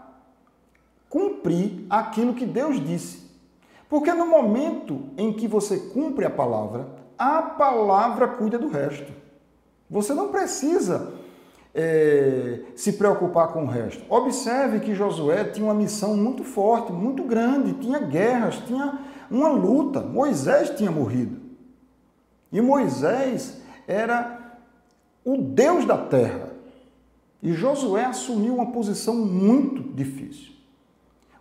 cumprir 1.10 1.86
aquilo 1.90 2.34
que 2.34 2.46
Deus 2.46 2.84
disse. 2.84 3.28
Porque 3.90 4.14
no 4.14 4.28
momento 4.28 5.04
em 5.18 5.32
que 5.32 5.48
você 5.48 5.78
cumpre 5.78 6.26
a 6.26 6.30
palavra, 6.30 6.88
a 7.18 7.42
palavra 7.42 8.28
cuida 8.28 8.58
do 8.58 8.68
resto. 8.68 9.12
Você 9.90 10.14
não 10.14 10.30
precisa 10.30 11.14
é, 11.74 12.60
se 12.76 12.94
preocupar 12.94 13.50
com 13.50 13.64
o 13.64 13.68
resto. 13.68 14.04
Observe 14.10 14.82
que 14.82 14.94
Josué 14.94 15.46
tinha 15.46 15.66
uma 15.66 15.74
missão 15.74 16.18
muito 16.18 16.44
forte, 16.44 16.92
muito 16.92 17.24
grande, 17.24 17.74
tinha 17.74 18.00
guerras, 18.00 18.58
tinha 18.68 19.00
uma 19.32 19.50
luta. 19.50 20.02
Moisés 20.02 20.72
tinha 20.72 20.92
morrido. 20.92 21.40
E 22.52 22.60
Moisés 22.60 23.62
era 23.88 24.58
o 25.24 25.38
Deus 25.38 25.86
da 25.86 25.98
terra. 25.98 26.52
E 27.42 27.54
Josué 27.54 28.06
assumiu 28.06 28.56
uma 28.56 28.72
posição 28.72 29.16
muito 29.16 29.84
difícil. 29.94 30.57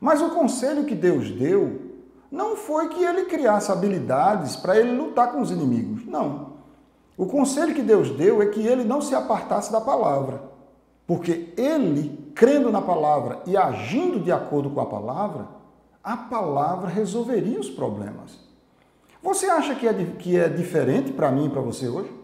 Mas 0.01 0.21
o 0.21 0.31
conselho 0.31 0.85
que 0.85 0.95
Deus 0.95 1.31
deu 1.31 1.81
não 2.31 2.57
foi 2.57 2.89
que 2.89 3.03
ele 3.03 3.25
criasse 3.25 3.71
habilidades 3.71 4.57
para 4.57 4.79
ele 4.79 4.93
lutar 4.93 5.33
com 5.33 5.41
os 5.41 5.51
inimigos. 5.51 6.05
Não. 6.07 6.57
O 7.17 7.27
conselho 7.27 7.75
que 7.75 7.83
Deus 7.83 8.11
deu 8.11 8.43
é 8.43 8.47
que 8.47 8.61
ele 8.61 8.85
não 8.85 9.01
se 9.01 9.15
apartasse 9.15 9.73
da 9.73 9.81
palavra. 9.81 10.43
Porque 11.07 11.53
ele, 11.57 12.33
crendo 12.35 12.71
na 12.71 12.83
palavra 12.83 13.41
e 13.47 13.57
agindo 13.57 14.21
de 14.21 14.33
acordo 14.33 14.71
com 14.71 14.81
a 14.81 14.87
palavra, 14.87 15.49
a 16.03 16.17
palavra 16.17 16.89
resolveria 16.89 17.59
os 17.59 17.71
problemas. 17.71 18.39
Você 19.23 19.47
acha 19.47 19.75
que 19.75 19.89
é, 19.89 19.95
que 20.19 20.37
é 20.37 20.49
diferente 20.49 21.13
para 21.13 21.31
mim 21.31 21.47
e 21.47 21.51
para 21.51 21.61
você 21.61 21.89
hoje? 21.89 22.17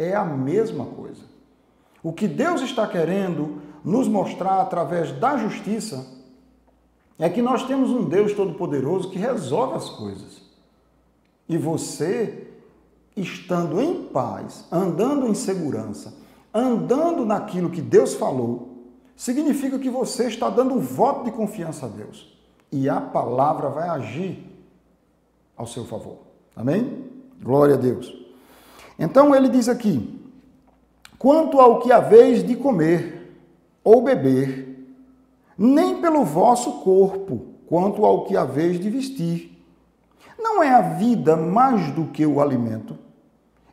é 0.00 0.14
a 0.14 0.24
mesma 0.24 0.86
coisa. 0.86 1.22
O 2.02 2.12
que 2.12 2.26
Deus 2.26 2.62
está 2.62 2.86
querendo 2.86 3.60
nos 3.84 4.08
mostrar 4.08 4.62
através 4.62 5.12
da 5.12 5.36
justiça 5.36 6.06
é 7.20 7.28
que 7.28 7.42
nós 7.42 7.66
temos 7.66 7.90
um 7.90 8.02
Deus 8.04 8.32
Todo-Poderoso 8.32 9.10
que 9.10 9.18
resolve 9.18 9.74
as 9.74 9.90
coisas. 9.90 10.40
E 11.46 11.58
você, 11.58 12.48
estando 13.14 13.78
em 13.78 14.04
paz, 14.04 14.64
andando 14.72 15.28
em 15.28 15.34
segurança, 15.34 16.14
andando 16.52 17.26
naquilo 17.26 17.68
que 17.68 17.82
Deus 17.82 18.14
falou, 18.14 18.70
significa 19.14 19.78
que 19.78 19.90
você 19.90 20.28
está 20.28 20.48
dando 20.48 20.74
um 20.74 20.80
voto 20.80 21.24
de 21.24 21.30
confiança 21.30 21.84
a 21.84 21.88
Deus. 21.90 22.34
E 22.72 22.88
a 22.88 23.00
palavra 23.00 23.68
vai 23.68 23.88
agir 23.88 24.42
ao 25.54 25.66
seu 25.66 25.84
favor. 25.84 26.18
Amém? 26.56 27.04
Glória 27.42 27.74
a 27.74 27.78
Deus. 27.78 28.14
Então 28.98 29.34
ele 29.34 29.50
diz 29.50 29.68
aqui: 29.68 30.18
quanto 31.18 31.60
ao 31.60 31.80
que 31.80 31.92
haveis 31.92 32.42
de 32.42 32.56
comer 32.56 33.36
ou 33.84 34.02
beber, 34.02 34.69
nem 35.62 36.00
pelo 36.00 36.24
vosso 36.24 36.80
corpo, 36.80 37.42
quanto 37.66 38.06
ao 38.06 38.24
que 38.24 38.34
haveis 38.34 38.80
de 38.80 38.88
vestir. 38.88 39.62
Não 40.38 40.62
é 40.62 40.70
a 40.70 40.80
vida 40.80 41.36
mais 41.36 41.92
do 41.92 42.06
que 42.06 42.24
o 42.24 42.40
alimento, 42.40 42.96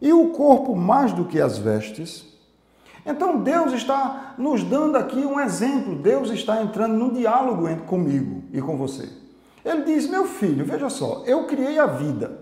e 0.01 0.11
o 0.11 0.31
corpo 0.31 0.75
mais 0.75 1.13
do 1.13 1.23
que 1.23 1.39
as 1.39 1.57
vestes? 1.57 2.27
Então 3.05 3.41
Deus 3.41 3.71
está 3.71 4.35
nos 4.37 4.65
dando 4.65 4.97
aqui 4.97 5.25
um 5.25 5.39
exemplo, 5.39 5.95
Deus 5.95 6.29
está 6.29 6.61
entrando 6.61 6.93
num 6.93 7.13
diálogo 7.13 7.65
comigo 7.85 8.43
e 8.51 8.61
com 8.61 8.75
você. 8.75 9.07
Ele 9.63 9.83
diz: 9.83 10.09
Meu 10.09 10.25
filho, 10.25 10.65
veja 10.65 10.89
só, 10.89 11.23
eu 11.25 11.47
criei 11.47 11.79
a 11.79 11.85
vida. 11.85 12.37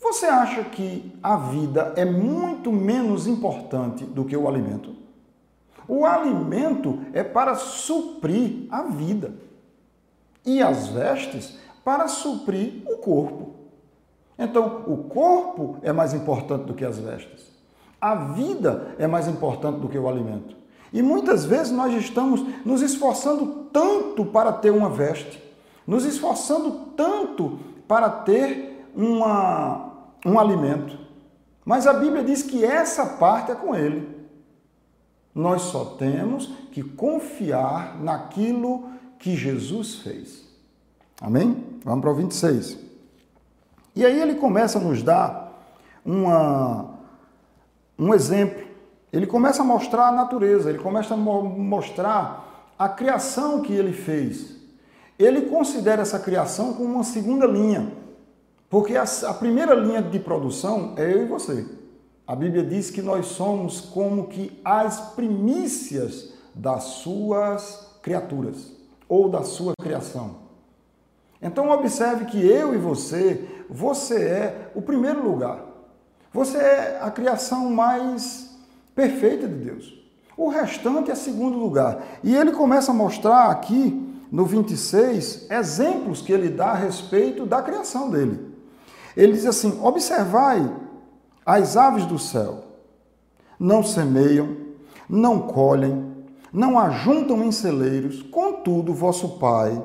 Você 0.00 0.24
acha 0.24 0.64
que 0.64 1.14
a 1.22 1.36
vida 1.36 1.92
é 1.94 2.06
muito 2.06 2.72
menos 2.72 3.26
importante 3.26 4.04
do 4.04 4.24
que 4.24 4.34
o 4.34 4.48
alimento? 4.48 5.09
O 5.90 6.06
alimento 6.06 7.00
é 7.12 7.24
para 7.24 7.56
suprir 7.56 8.68
a 8.70 8.82
vida 8.82 9.32
e 10.46 10.62
as 10.62 10.86
vestes 10.86 11.58
para 11.84 12.06
suprir 12.06 12.84
o 12.86 12.98
corpo. 12.98 13.56
Então, 14.38 14.84
o 14.86 14.98
corpo 14.98 15.78
é 15.82 15.92
mais 15.92 16.14
importante 16.14 16.66
do 16.66 16.74
que 16.74 16.84
as 16.84 16.96
vestes. 16.96 17.50
A 18.00 18.14
vida 18.14 18.94
é 19.00 19.08
mais 19.08 19.26
importante 19.26 19.80
do 19.80 19.88
que 19.88 19.98
o 19.98 20.08
alimento. 20.08 20.54
E 20.92 21.02
muitas 21.02 21.44
vezes 21.44 21.72
nós 21.72 21.92
estamos 21.92 22.40
nos 22.64 22.82
esforçando 22.82 23.66
tanto 23.72 24.24
para 24.24 24.52
ter 24.52 24.70
uma 24.70 24.90
veste, 24.90 25.42
nos 25.84 26.04
esforçando 26.04 26.70
tanto 26.96 27.58
para 27.88 28.08
ter 28.08 28.86
uma, 28.94 29.90
um 30.24 30.38
alimento. 30.38 30.96
Mas 31.64 31.88
a 31.88 31.94
Bíblia 31.94 32.22
diz 32.22 32.44
que 32.44 32.64
essa 32.64 33.04
parte 33.04 33.50
é 33.50 33.56
com 33.56 33.74
ele. 33.74 34.19
Nós 35.34 35.62
só 35.62 35.84
temos 35.84 36.46
que 36.72 36.82
confiar 36.82 38.00
naquilo 38.00 38.90
que 39.18 39.36
Jesus 39.36 39.96
fez. 39.96 40.44
Amém? 41.20 41.64
Vamos 41.84 42.00
para 42.00 42.10
o 42.10 42.14
26. 42.14 42.78
E 43.94 44.04
aí 44.04 44.20
ele 44.20 44.34
começa 44.34 44.78
a 44.78 44.80
nos 44.80 45.02
dar 45.02 45.50
uma, 46.04 46.90
um 47.98 48.14
exemplo. 48.14 48.64
Ele 49.12 49.26
começa 49.26 49.62
a 49.62 49.64
mostrar 49.64 50.08
a 50.08 50.12
natureza, 50.12 50.70
ele 50.70 50.78
começa 50.78 51.14
a 51.14 51.16
mostrar 51.16 52.72
a 52.78 52.88
criação 52.88 53.60
que 53.60 53.72
ele 53.72 53.92
fez. 53.92 54.56
Ele 55.18 55.42
considera 55.42 56.02
essa 56.02 56.18
criação 56.18 56.72
como 56.72 56.94
uma 56.94 57.04
segunda 57.04 57.46
linha. 57.46 57.92
Porque 58.70 58.96
a, 58.96 59.02
a 59.02 59.34
primeira 59.34 59.74
linha 59.74 60.00
de 60.00 60.18
produção 60.18 60.94
é 60.96 61.12
eu 61.12 61.24
e 61.24 61.26
você. 61.26 61.66
A 62.30 62.36
Bíblia 62.36 62.62
diz 62.62 62.92
que 62.92 63.02
nós 63.02 63.26
somos 63.26 63.80
como 63.80 64.28
que 64.28 64.56
as 64.64 65.00
primícias 65.16 66.32
das 66.54 66.84
suas 66.84 67.88
criaturas 68.00 68.70
ou 69.08 69.28
da 69.28 69.42
sua 69.42 69.72
criação. 69.82 70.36
Então 71.42 71.70
observe 71.70 72.26
que 72.26 72.38
eu 72.38 72.72
e 72.72 72.78
você, 72.78 73.64
você 73.68 74.14
é 74.14 74.70
o 74.76 74.80
primeiro 74.80 75.28
lugar. 75.28 75.58
Você 76.32 76.56
é 76.56 77.00
a 77.02 77.10
criação 77.10 77.68
mais 77.68 78.56
perfeita 78.94 79.48
de 79.48 79.56
Deus. 79.56 80.00
O 80.36 80.48
restante 80.48 81.10
é 81.10 81.16
segundo 81.16 81.58
lugar. 81.58 82.00
E 82.22 82.36
ele 82.36 82.52
começa 82.52 82.92
a 82.92 82.94
mostrar 82.94 83.50
aqui 83.50 84.08
no 84.30 84.46
26 84.46 85.50
exemplos 85.50 86.22
que 86.22 86.32
ele 86.32 86.48
dá 86.48 86.68
a 86.68 86.76
respeito 86.76 87.44
da 87.44 87.60
criação 87.60 88.08
dele. 88.08 88.54
Ele 89.16 89.32
diz 89.32 89.46
assim: 89.46 89.80
Observai 89.82 90.88
as 91.52 91.76
aves 91.76 92.06
do 92.06 92.16
céu, 92.16 92.62
não 93.58 93.82
semeiam, 93.82 94.56
não 95.08 95.40
colhem, 95.40 96.14
não 96.52 96.78
ajuntam 96.78 97.42
em 97.42 97.50
celeiros, 97.50 98.22
contudo, 98.22 98.94
vosso 98.94 99.30
Pai 99.30 99.82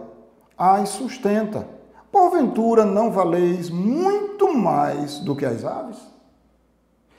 as 0.55 0.89
sustenta. 0.89 1.67
Porventura 2.11 2.85
não 2.85 3.11
valeis 3.11 3.71
muito 3.71 4.53
mais 4.53 5.17
do 5.17 5.35
que 5.35 5.43
as 5.43 5.65
aves? 5.65 5.97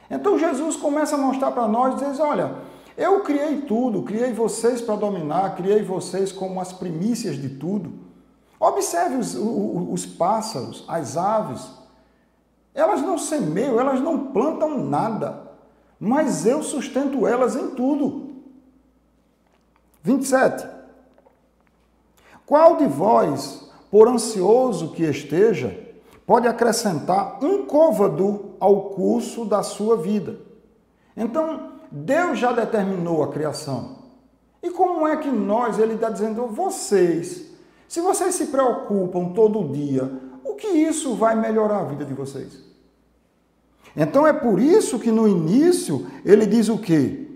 Então 0.08 0.38
Jesus 0.38 0.76
começa 0.76 1.16
a 1.16 1.18
mostrar 1.18 1.50
para 1.50 1.66
nós, 1.66 1.96
diz: 1.96 2.20
olha, 2.20 2.54
eu 2.96 3.24
criei 3.24 3.62
tudo, 3.62 4.04
criei 4.04 4.32
vocês 4.32 4.80
para 4.80 4.94
dominar, 4.94 5.56
criei 5.56 5.82
vocês 5.82 6.30
como 6.30 6.60
as 6.60 6.72
primícias 6.72 7.34
de 7.34 7.48
tudo. 7.48 7.92
Observe 8.60 9.16
os, 9.16 9.34
os, 9.34 9.88
os 9.90 10.06
pássaros, 10.06 10.84
as 10.86 11.16
aves, 11.16 11.68
elas 12.76 13.00
não 13.00 13.16
semeiam, 13.16 13.80
elas 13.80 14.00
não 14.00 14.26
plantam 14.26 14.78
nada, 14.78 15.50
mas 15.98 16.44
eu 16.44 16.62
sustento 16.62 17.26
elas 17.26 17.56
em 17.56 17.70
tudo. 17.70 18.36
27. 20.02 20.68
Qual 22.44 22.76
de 22.76 22.86
vós, 22.86 23.70
por 23.90 24.06
ansioso 24.06 24.92
que 24.92 25.02
esteja, 25.02 25.76
pode 26.26 26.46
acrescentar 26.46 27.42
um 27.42 27.64
côvado 27.64 28.52
ao 28.60 28.90
curso 28.90 29.46
da 29.46 29.62
sua 29.62 29.96
vida? 29.96 30.38
Então, 31.16 31.72
Deus 31.90 32.38
já 32.38 32.52
determinou 32.52 33.24
a 33.24 33.32
criação. 33.32 33.96
E 34.62 34.70
como 34.70 35.08
é 35.08 35.16
que 35.16 35.30
nós, 35.30 35.78
ele 35.78 35.94
está 35.94 36.10
dizendo, 36.10 36.46
vocês, 36.46 37.46
se 37.88 38.02
vocês 38.02 38.34
se 38.34 38.48
preocupam 38.48 39.32
todo 39.32 39.72
dia, 39.72 40.12
o 40.44 40.54
que 40.54 40.68
isso 40.68 41.14
vai 41.14 41.34
melhorar 41.34 41.80
a 41.80 41.84
vida 41.84 42.04
de 42.04 42.12
vocês? 42.12 42.65
Então 43.96 44.26
é 44.26 44.32
por 44.32 44.60
isso 44.60 44.98
que 44.98 45.10
no 45.10 45.26
início 45.26 46.06
ele 46.24 46.44
diz 46.44 46.68
o 46.68 46.78
quê? 46.78 47.28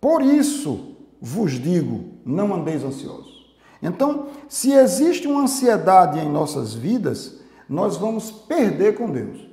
Por 0.00 0.22
isso 0.22 0.96
vos 1.20 1.52
digo, 1.52 2.04
não 2.24 2.54
andeis 2.54 2.82
ansiosos. 2.82 3.54
Então, 3.82 4.28
se 4.48 4.72
existe 4.72 5.26
uma 5.26 5.42
ansiedade 5.42 6.18
em 6.18 6.30
nossas 6.30 6.72
vidas, 6.72 7.40
nós 7.68 7.96
vamos 7.96 8.30
perder 8.30 8.96
com 8.96 9.10
Deus. 9.10 9.46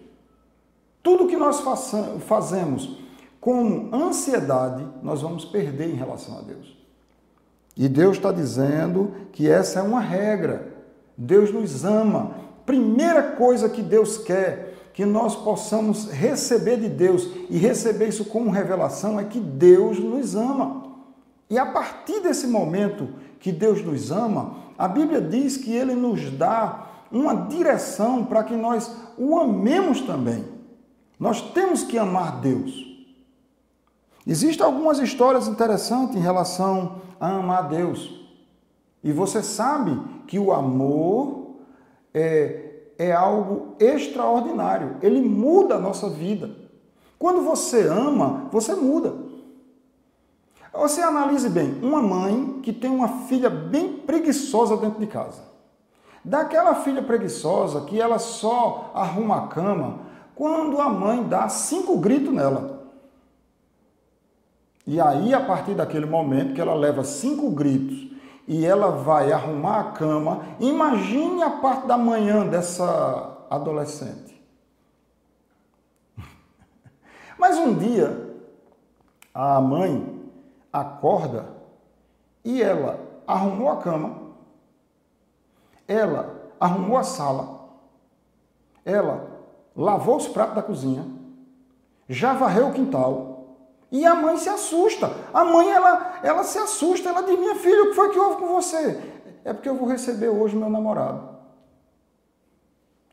Tudo 1.01 1.27
que 1.27 1.35
nós 1.35 1.61
fazemos 2.25 2.97
com 3.41 3.89
ansiedade, 3.93 4.87
nós 5.01 5.21
vamos 5.21 5.43
perder 5.43 5.89
em 5.89 5.95
relação 5.95 6.37
a 6.37 6.41
Deus. 6.41 6.77
E 7.75 7.89
Deus 7.89 8.15
está 8.15 8.31
dizendo 8.31 9.11
que 9.33 9.49
essa 9.49 9.79
é 9.79 9.83
uma 9.83 9.99
regra. 9.99 10.73
Deus 11.17 11.51
nos 11.51 11.83
ama. 11.83 12.35
Primeira 12.65 13.31
coisa 13.31 13.67
que 13.67 13.81
Deus 13.81 14.17
quer 14.17 14.72
que 14.93 15.05
nós 15.05 15.35
possamos 15.35 16.09
receber 16.11 16.77
de 16.77 16.87
Deus 16.87 17.27
e 17.49 17.57
receber 17.57 18.09
isso 18.09 18.25
como 18.25 18.51
revelação 18.51 19.19
é 19.19 19.23
que 19.23 19.39
Deus 19.39 19.99
nos 19.99 20.35
ama. 20.35 20.83
E 21.49 21.57
a 21.57 21.65
partir 21.65 22.19
desse 22.21 22.47
momento 22.47 23.09
que 23.39 23.51
Deus 23.51 23.83
nos 23.83 24.11
ama, 24.11 24.55
a 24.77 24.87
Bíblia 24.87 25.19
diz 25.19 25.57
que 25.57 25.73
ele 25.73 25.95
nos 25.95 26.31
dá 26.31 26.89
uma 27.11 27.35
direção 27.47 28.23
para 28.25 28.43
que 28.43 28.55
nós 28.55 28.91
o 29.17 29.37
amemos 29.37 30.01
também. 30.01 30.45
Nós 31.19 31.41
temos 31.53 31.83
que 31.83 31.97
amar 31.97 32.39
Deus. 32.39 32.93
Existem 34.25 34.65
algumas 34.65 34.99
histórias 34.99 35.47
interessantes 35.47 36.15
em 36.15 36.19
relação 36.19 37.01
a 37.19 37.37
amar 37.37 37.67
Deus. 37.67 38.21
E 39.03 39.11
você 39.11 39.43
sabe 39.43 39.99
que 40.27 40.39
o 40.39 40.53
amor 40.53 41.57
é, 42.13 42.62
é 42.97 43.11
algo 43.11 43.75
extraordinário. 43.79 44.97
Ele 45.01 45.21
muda 45.21 45.75
a 45.75 45.79
nossa 45.79 46.09
vida. 46.09 46.49
Quando 47.17 47.41
você 47.41 47.87
ama, 47.87 48.47
você 48.51 48.73
muda. 48.75 49.13
Você 50.73 51.01
analise 51.01 51.49
bem, 51.49 51.79
uma 51.83 52.01
mãe 52.01 52.59
que 52.63 52.73
tem 52.73 52.89
uma 52.89 53.27
filha 53.27 53.49
bem 53.49 53.93
preguiçosa 53.93 54.75
dentro 54.75 54.99
de 54.99 55.07
casa. 55.07 55.41
Daquela 56.25 56.75
filha 56.75 57.01
preguiçosa 57.01 57.81
que 57.81 58.01
ela 58.01 58.17
só 58.17 58.91
arruma 58.93 59.43
a 59.43 59.47
cama 59.47 59.99
quando 60.35 60.81
a 60.81 60.89
mãe 60.89 61.23
dá 61.23 61.47
cinco 61.47 61.97
gritos 61.97 62.33
nela. 62.33 62.73
E 64.85 64.99
aí, 64.99 65.33
a 65.33 65.39
partir 65.39 65.75
daquele 65.75 66.05
momento 66.05 66.53
que 66.53 66.61
ela 66.61 66.73
leva 66.73 67.03
cinco 67.03 67.49
gritos 67.51 68.02
e 68.47 68.65
ela 68.65 68.91
vai 68.91 69.31
arrumar 69.31 69.79
a 69.79 69.91
cama. 69.91 70.45
Imagine 70.59 71.43
a 71.43 71.49
parte 71.49 71.87
da 71.87 71.97
manhã 71.97 72.45
dessa 72.47 73.45
adolescente. 73.49 74.41
Mas 77.37 77.57
um 77.57 77.73
dia, 77.77 78.35
a 79.33 79.59
mãe 79.61 80.21
acorda 80.71 81.45
e 82.43 82.61
ela 82.61 82.99
arrumou 83.25 83.69
a 83.69 83.77
cama, 83.77 84.33
ela 85.87 86.51
arrumou 86.59 86.97
a 86.97 87.03
sala, 87.03 87.69
ela 88.83 89.27
lavou 89.75 90.17
os 90.17 90.27
pratos 90.27 90.55
da 90.55 90.61
cozinha, 90.61 91.05
já 92.09 92.33
varreu 92.33 92.67
o 92.67 92.73
quintal, 92.73 93.32
e 93.93 94.07
a 94.07 94.15
mãe 94.15 94.35
se 94.37 94.49
assusta. 94.49 95.15
A 95.31 95.45
mãe, 95.45 95.69
ela, 95.69 96.19
ela 96.23 96.43
se 96.43 96.57
assusta. 96.57 97.09
Ela 97.09 97.21
diz, 97.21 97.37
minha 97.37 97.53
filha, 97.53 97.83
o 97.83 97.89
que 97.89 97.93
foi 97.93 98.09
que 98.09 98.17
houve 98.17 98.37
com 98.37 98.47
você? 98.47 98.99
É 99.45 99.53
porque 99.53 99.69
eu 99.69 99.75
vou 99.75 99.87
receber 99.87 100.29
hoje 100.29 100.55
meu 100.55 100.67
namorado. 100.67 101.29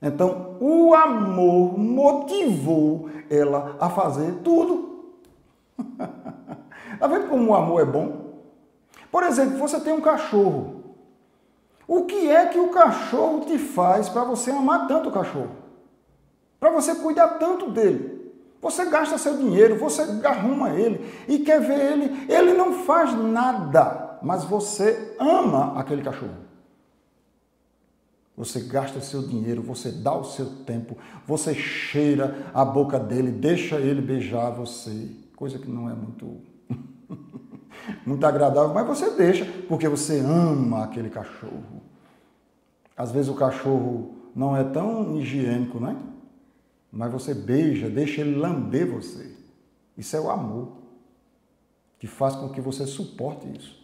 Então, 0.01 0.57
o 0.59 0.95
amor 0.95 1.79
motivou 1.79 3.11
ela 3.29 3.77
a 3.79 3.91
fazer 3.91 4.37
tudo. 4.43 5.13
Está 6.95 7.07
vendo 7.09 7.29
como 7.29 7.51
o 7.51 7.55
amor 7.55 7.83
é 7.83 7.85
bom? 7.85 8.31
Por 9.13 9.23
exemplo, 9.25 9.59
você 9.59 9.79
tem 9.81 9.93
um 9.93 10.01
cachorro. 10.01 10.83
O 11.87 12.07
que 12.07 12.31
é 12.31 12.47
que 12.47 12.59
o 12.59 12.71
cachorro 12.71 13.41
te 13.41 13.59
faz 13.59 14.09
para 14.09 14.25
você 14.25 14.51
amar 14.51 14.87
tanto 14.87 15.11
o 15.11 15.13
cachorro? 15.13 15.51
Para 16.59 16.71
você 16.71 16.95
cuidar 16.95 17.39
tanto 17.39 17.71
dele? 17.71 18.20
Você 18.61 18.85
gasta 18.87 19.17
seu 19.17 19.37
dinheiro, 19.37 19.77
você 19.77 20.03
arruma 20.25 20.71
ele 20.71 21.11
e 21.27 21.39
quer 21.39 21.61
ver 21.61 21.93
ele. 21.93 22.33
Ele 22.33 22.53
não 22.53 22.85
faz 22.85 23.15
nada, 23.15 24.19
mas 24.23 24.45
você 24.45 25.17
ama 25.19 25.79
aquele 25.79 26.03
cachorro. 26.03 26.51
Você 28.37 28.61
gasta 28.61 29.01
seu 29.01 29.23
dinheiro, 29.23 29.63
você 29.63 29.91
dá 29.91 30.15
o 30.15 30.25
seu 30.25 30.47
tempo, 30.65 30.97
você 31.27 31.55
cheira 31.55 32.51
a 32.55 32.65
boca 32.65 32.99
dele, 32.99 33.31
deixa 33.31 33.77
ele 33.77 34.01
beijar 34.01 34.51
você. 34.51 35.11
Coisa 35.37 35.59
que 35.59 35.71
não 35.71 35.89
é 35.91 35.95
muito, 35.95 36.39
muito 38.05 38.25
agradável, 38.25 38.73
mas 38.73 38.87
você 38.87 39.11
deixa, 39.11 39.45
porque 39.69 39.89
você 39.89 40.21
ama 40.21 40.85
aquele 40.85 41.11
cachorro. 41.11 41.83
Às 42.97 43.11
vezes 43.11 43.31
o 43.31 43.35
cachorro 43.35 44.15
não 44.35 44.57
é 44.57 44.65
tão 44.65 45.17
higiênico, 45.17 45.81
né? 45.81 45.97
Mas 46.93 47.13
você 47.13 47.33
beija, 47.35 47.89
deixa 47.89 48.21
ele 48.21 48.37
lamber 48.37 48.91
você. 48.91 49.35
Isso 49.97 50.17
é 50.17 50.21
o 50.21 50.31
amor 50.31 50.73
que 51.99 52.07
faz 52.07 52.35
com 52.35 52.49
que 52.49 52.61
você 52.61 52.87
suporte 52.87 53.47
isso. 53.57 53.79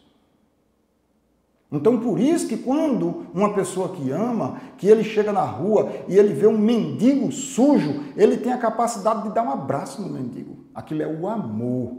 Então, 1.70 1.98
por 1.98 2.18
isso 2.18 2.46
que 2.46 2.56
quando 2.56 3.26
uma 3.34 3.52
pessoa 3.52 3.90
que 3.90 4.10
ama, 4.10 4.60
que 4.78 4.86
ele 4.86 5.02
chega 5.02 5.32
na 5.32 5.44
rua 5.44 5.92
e 6.08 6.16
ele 6.16 6.32
vê 6.32 6.46
um 6.46 6.56
mendigo 6.56 7.30
sujo, 7.32 8.04
ele 8.16 8.36
tem 8.36 8.52
a 8.52 8.58
capacidade 8.58 9.24
de 9.24 9.34
dar 9.34 9.42
um 9.42 9.50
abraço 9.50 10.00
no 10.00 10.08
mendigo. 10.08 10.64
Aquilo 10.74 11.02
é 11.02 11.06
o 11.06 11.26
amor, 11.26 11.96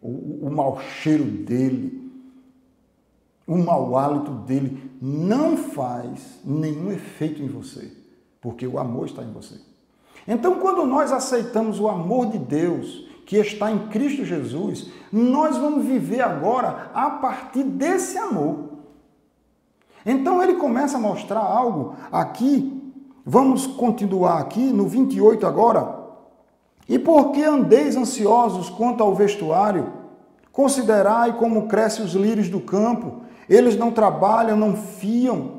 o, 0.00 0.46
o 0.46 0.50
mau 0.50 0.80
cheiro 0.80 1.24
dele, 1.24 2.10
o 3.46 3.56
mau 3.56 3.96
hálito 3.96 4.30
dele 4.30 4.90
não 5.00 5.56
faz 5.56 6.40
nenhum 6.44 6.90
efeito 6.90 7.42
em 7.42 7.48
você, 7.48 7.92
porque 8.40 8.66
o 8.66 8.78
amor 8.78 9.06
está 9.06 9.22
em 9.22 9.30
você. 9.30 9.60
Então, 10.26 10.56
quando 10.56 10.84
nós 10.84 11.12
aceitamos 11.12 11.78
o 11.78 11.88
amor 11.88 12.26
de 12.26 12.38
Deus, 12.38 13.06
que 13.24 13.36
está 13.36 13.70
em 13.70 13.88
Cristo 13.88 14.24
Jesus, 14.24 14.88
nós 15.12 15.56
vamos 15.56 15.84
viver 15.84 16.20
agora 16.20 16.90
a 16.94 17.10
partir 17.10 17.62
desse 17.62 18.18
amor. 18.18 18.70
Então, 20.04 20.42
ele 20.42 20.54
começa 20.54 20.96
a 20.96 21.00
mostrar 21.00 21.40
algo 21.40 21.94
aqui. 22.10 22.72
Vamos 23.24 23.66
continuar 23.66 24.38
aqui 24.38 24.72
no 24.72 24.86
28 24.86 25.46
agora. 25.46 26.06
E 26.88 26.98
por 26.98 27.32
que 27.32 27.42
andeis 27.42 27.96
ansiosos 27.96 28.70
quanto 28.70 29.02
ao 29.02 29.14
vestuário? 29.14 29.92
Considerai 30.52 31.36
como 31.36 31.66
crescem 31.66 32.04
os 32.04 32.14
lírios 32.14 32.48
do 32.48 32.60
campo. 32.60 33.22
Eles 33.48 33.76
não 33.76 33.90
trabalham, 33.90 34.56
não 34.56 34.76
fiam. 34.76 35.56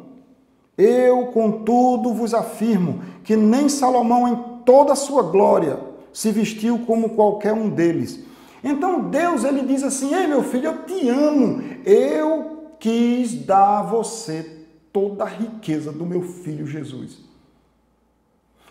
Eu, 0.78 1.28
contudo, 1.28 2.14
vos 2.14 2.34
afirmo 2.34 3.02
que 3.24 3.36
nem 3.36 3.68
Salomão 3.68 4.28
em 4.28 4.47
toda 4.68 4.92
a 4.92 4.98
sua 4.98 5.24
glória, 5.24 5.80
se 6.12 6.30
vestiu 6.30 6.80
como 6.80 7.12
qualquer 7.12 7.54
um 7.54 7.70
deles. 7.70 8.20
Então 8.62 9.10
Deus 9.10 9.46
ele 9.46 9.62
diz 9.62 9.82
assim: 9.82 10.14
"Ei, 10.14 10.28
meu 10.28 10.44
filho, 10.44 10.66
eu 10.66 10.84
te 10.84 11.08
amo. 11.08 11.64
Eu 11.86 12.74
quis 12.78 13.34
dar 13.46 13.80
a 13.80 13.84
você 13.84 14.66
toda 14.92 15.24
a 15.24 15.28
riqueza 15.28 15.90
do 15.90 16.06
meu 16.06 16.22
filho 16.22 16.68
Jesus." 16.68 17.20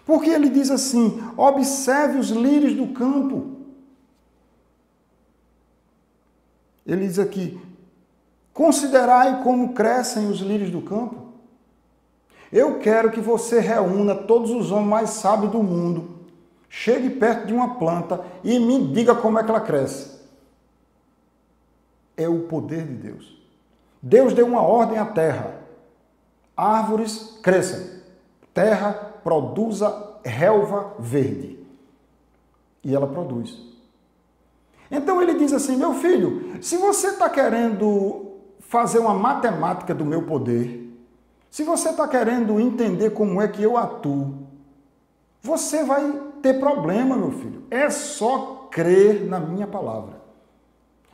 Porque 0.05 0.29
ele 0.29 0.51
diz 0.51 0.71
assim: 0.71 1.19
"Observe 1.35 2.19
os 2.19 2.29
lírios 2.29 2.75
do 2.75 2.89
campo." 2.89 3.57
Ele 6.87 7.07
diz 7.07 7.19
aqui: 7.19 7.59
"Considerai 8.53 9.43
como 9.43 9.73
crescem 9.73 10.29
os 10.29 10.41
lírios 10.41 10.71
do 10.71 10.83
campo." 10.83 11.26
Eu 12.53 12.79
quero 12.79 13.11
que 13.11 13.21
você 13.21 13.61
reúna 13.61 14.15
todos 14.15 14.51
os 14.51 14.71
homens 14.71 14.89
mais 14.89 15.11
sábios 15.11 15.53
do 15.53 15.63
mundo, 15.63 16.17
chegue 16.69 17.11
perto 17.11 17.47
de 17.47 17.53
uma 17.53 17.75
planta 17.77 18.25
e 18.45 18.59
me 18.59 18.87
diga 18.89 19.15
como 19.15 19.39
é 19.39 19.45
que 19.45 19.51
ela 19.51 19.61
cresce. 19.61 20.17
É 22.17 22.29
o 22.29 22.41
poder 22.41 22.87
de 22.87 22.95
Deus. 22.95 23.37
Deus 24.01 24.33
deu 24.33 24.47
uma 24.47 24.63
ordem 24.63 24.99
à 24.99 25.05
terra: 25.05 25.61
árvores 26.57 27.39
cresçam, 27.43 27.85
terra 28.55 28.93
produza 29.23 30.15
relva 30.25 30.95
verde. 30.99 31.59
E 32.83 32.95
ela 32.95 33.07
produz. 33.07 33.67
Então 34.91 35.21
ele 35.21 35.35
diz 35.35 35.53
assim: 35.53 35.77
meu 35.77 35.95
filho, 35.95 36.57
se 36.63 36.77
você 36.77 37.09
está 37.09 37.29
querendo 37.29 38.33
fazer 38.61 38.99
uma 38.99 39.15
matemática 39.15 39.95
do 39.95 40.05
meu 40.05 40.23
poder, 40.23 40.86
se 41.57 41.63
você 41.63 41.89
está 41.89 42.07
querendo 42.07 42.61
entender 42.61 43.09
como 43.13 43.41
é 43.41 43.49
que 43.49 43.63
eu 43.63 43.79
atuo, 43.79 44.47
você 45.41 45.83
vai 45.85 46.13
ter 46.43 46.61
problema, 46.61 47.17
meu 47.17 47.31
filho. 47.31 47.63
É 47.71 47.89
só 47.89 48.69
crer 48.71 49.25
na 49.25 49.41
minha 49.41 49.67
palavra. 49.67 50.21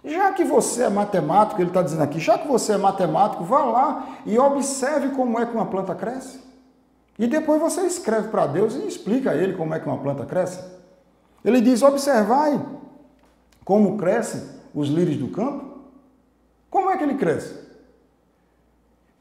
Já 0.05 0.33
que 0.33 0.43
você 0.43 0.83
é 0.83 0.89
matemático, 0.91 1.61
ele 1.61 1.71
está 1.71 1.81
dizendo 1.81 2.03
aqui, 2.03 2.19
já 2.19 2.37
que 2.37 2.49
você 2.49 2.73
é 2.73 2.77
matemático, 2.77 3.45
vá 3.45 3.65
lá 3.65 4.19
e 4.27 4.37
observe 4.37 5.11
como 5.11 5.39
é 5.39 5.47
que 5.47 5.55
uma 5.55 5.67
planta 5.67 5.95
cresce. 5.95 6.41
E 7.17 7.29
depois 7.29 7.61
você 7.61 7.83
escreve 7.83 8.27
para 8.27 8.49
Deus 8.49 8.75
e 8.75 8.85
explica 8.85 9.31
a 9.31 9.37
ele 9.37 9.53
como 9.53 9.73
é 9.73 9.79
que 9.79 9.87
uma 9.87 9.99
planta 9.99 10.27
cresce. 10.27 10.59
Ele 11.45 11.61
diz: 11.61 11.83
observai 11.83 12.61
como 13.65 13.97
crescem 13.97 14.43
os 14.75 14.89
lírios 14.89 15.19
do 15.19 15.29
campo. 15.29 15.83
Como 16.69 16.91
é 16.91 16.97
que 16.97 17.05
ele 17.05 17.15
cresce? 17.15 17.62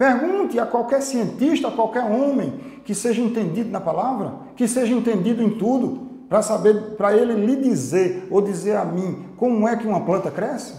Pergunte 0.02 0.58
a 0.58 0.66
qualquer 0.66 1.00
cientista, 1.00 1.68
a 1.68 1.72
qualquer 1.72 2.04
homem 2.04 2.60
que 2.84 2.96
seja 2.96 3.22
entendido 3.22 3.70
na 3.70 3.80
palavra, 3.80 4.34
que 4.56 4.68
seja 4.68 4.96
entendido 4.96 5.44
em 5.44 5.60
tudo, 5.60 6.10
para 6.28 6.42
saber, 6.42 6.96
para 6.96 7.16
ele 7.16 7.36
lhe 7.36 7.56
dizer 7.56 8.28
ou 8.32 8.42
dizer 8.42 8.78
a 8.78 8.84
mim 8.84 9.28
como 9.38 9.68
é 9.68 9.78
que 9.78 9.86
uma 9.86 10.04
planta 10.04 10.32
cresce. 10.32 10.74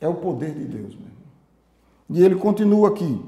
É 0.00 0.08
o 0.08 0.14
poder 0.14 0.54
de 0.54 0.64
Deus, 0.64 0.96
meu 0.96 1.10
E 2.08 2.24
ele 2.24 2.36
continua 2.36 2.88
aqui. 2.88 3.22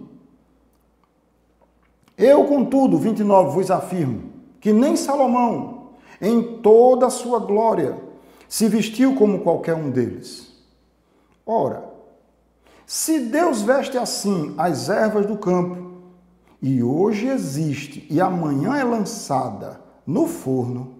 Eu, 2.16 2.46
contudo, 2.46 2.96
29, 2.96 3.50
vos 3.50 3.70
afirmo 3.70 4.30
que 4.58 4.72
nem 4.72 4.96
Salomão, 4.96 5.88
em 6.18 6.56
toda 6.62 7.08
a 7.08 7.10
sua 7.10 7.40
glória, 7.40 7.98
se 8.48 8.68
vestiu 8.68 9.16
como 9.16 9.40
qualquer 9.40 9.74
um 9.74 9.90
deles. 9.90 10.50
Ora, 11.44 11.91
se 12.92 13.20
Deus 13.20 13.62
veste 13.62 13.96
assim 13.96 14.54
as 14.58 14.90
ervas 14.90 15.24
do 15.24 15.38
campo, 15.38 15.92
e 16.60 16.82
hoje 16.82 17.26
existe 17.26 18.06
e 18.10 18.20
amanhã 18.20 18.76
é 18.76 18.84
lançada 18.84 19.80
no 20.06 20.26
forno, 20.26 20.96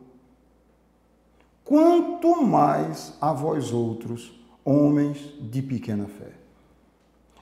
quanto 1.63 2.43
mais 2.43 3.13
a 3.21 3.35
vós 3.35 3.75
outros, 3.75 4.33
homens 4.65 5.19
de 5.39 5.61
pequena 5.61 6.07
fé. 6.07 6.31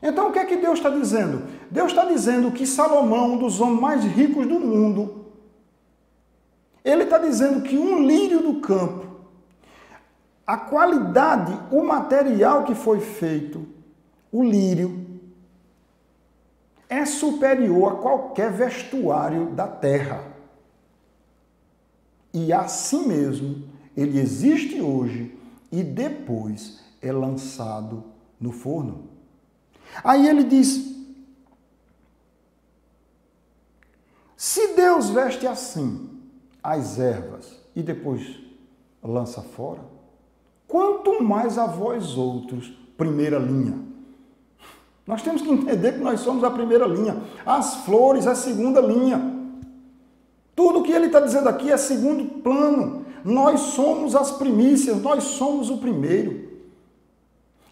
Então 0.02 0.30
o 0.30 0.32
que 0.32 0.40
é 0.40 0.44
que 0.44 0.56
Deus 0.56 0.80
está 0.80 0.90
dizendo? 0.90 1.44
Deus 1.70 1.92
está 1.92 2.04
dizendo 2.06 2.50
que 2.50 2.66
Salomão, 2.66 3.34
um 3.34 3.38
dos 3.38 3.60
homens 3.60 3.80
mais 3.80 4.04
ricos 4.04 4.48
do 4.48 4.58
mundo, 4.58 5.26
ele 6.84 7.04
está 7.04 7.18
dizendo 7.18 7.62
que 7.62 7.78
um 7.78 8.04
lírio 8.04 8.42
do 8.42 8.54
campo, 8.54 9.06
a 10.44 10.56
qualidade, 10.56 11.56
o 11.70 11.84
material 11.84 12.64
que 12.64 12.74
foi 12.74 12.98
feito, 12.98 13.78
o 14.32 14.44
lírio 14.44 15.06
é 16.88 17.04
superior 17.04 17.92
a 17.92 17.96
qualquer 17.96 18.52
vestuário 18.52 19.50
da 19.52 19.66
terra. 19.66 20.24
E 22.32 22.52
assim 22.52 23.06
mesmo, 23.06 23.64
ele 23.96 24.18
existe 24.18 24.80
hoje 24.80 25.36
e 25.70 25.82
depois 25.82 26.80
é 27.02 27.12
lançado 27.12 28.04
no 28.40 28.52
forno. 28.52 29.08
Aí 30.02 30.28
ele 30.28 30.44
diz: 30.44 30.96
Se 34.36 34.74
Deus 34.74 35.10
veste 35.10 35.46
assim 35.46 36.08
as 36.62 36.98
ervas 36.98 37.58
e 37.74 37.82
depois 37.82 38.38
lança 39.02 39.42
fora. 39.42 39.82
Quanto 40.66 41.22
mais 41.22 41.58
a 41.58 41.66
vós 41.66 42.16
outros, 42.16 42.68
primeira 42.96 43.38
linha. 43.38 43.89
Nós 45.10 45.22
temos 45.22 45.42
que 45.42 45.50
entender 45.50 45.94
que 45.94 45.98
nós 45.98 46.20
somos 46.20 46.44
a 46.44 46.50
primeira 46.52 46.86
linha. 46.86 47.20
As 47.44 47.78
flores, 47.84 48.28
a 48.28 48.36
segunda 48.36 48.80
linha. 48.80 49.20
Tudo 50.54 50.84
que 50.84 50.92
ele 50.92 51.06
está 51.06 51.18
dizendo 51.18 51.48
aqui 51.48 51.68
é 51.68 51.76
segundo 51.76 52.40
plano. 52.40 53.04
Nós 53.24 53.58
somos 53.60 54.14
as 54.14 54.30
primícias, 54.30 55.02
nós 55.02 55.24
somos 55.24 55.68
o 55.68 55.78
primeiro. 55.78 56.48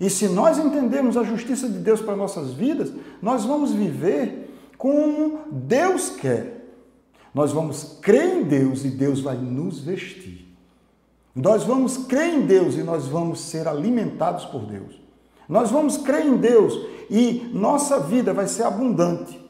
E 0.00 0.10
se 0.10 0.26
nós 0.26 0.58
entendemos 0.58 1.16
a 1.16 1.22
justiça 1.22 1.68
de 1.68 1.78
Deus 1.78 2.00
para 2.00 2.16
nossas 2.16 2.52
vidas, 2.52 2.92
nós 3.22 3.44
vamos 3.44 3.72
viver 3.72 4.52
como 4.76 5.38
Deus 5.48 6.10
quer. 6.10 6.66
Nós 7.32 7.52
vamos 7.52 7.98
crer 8.02 8.40
em 8.40 8.42
Deus 8.42 8.84
e 8.84 8.88
Deus 8.88 9.20
vai 9.20 9.36
nos 9.36 9.78
vestir. 9.78 10.44
Nós 11.36 11.62
vamos 11.62 11.98
crer 11.98 12.34
em 12.34 12.46
Deus 12.46 12.74
e 12.74 12.82
nós 12.82 13.06
vamos 13.06 13.40
ser 13.42 13.68
alimentados 13.68 14.44
por 14.44 14.66
Deus. 14.66 15.07
Nós 15.48 15.70
vamos 15.70 15.96
crer 15.96 16.26
em 16.26 16.36
Deus 16.36 16.78
e 17.08 17.50
nossa 17.54 17.98
vida 17.98 18.34
vai 18.34 18.46
ser 18.46 18.64
abundante. 18.64 19.40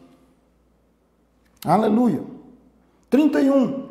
Aleluia. 1.64 2.22
31. 3.10 3.88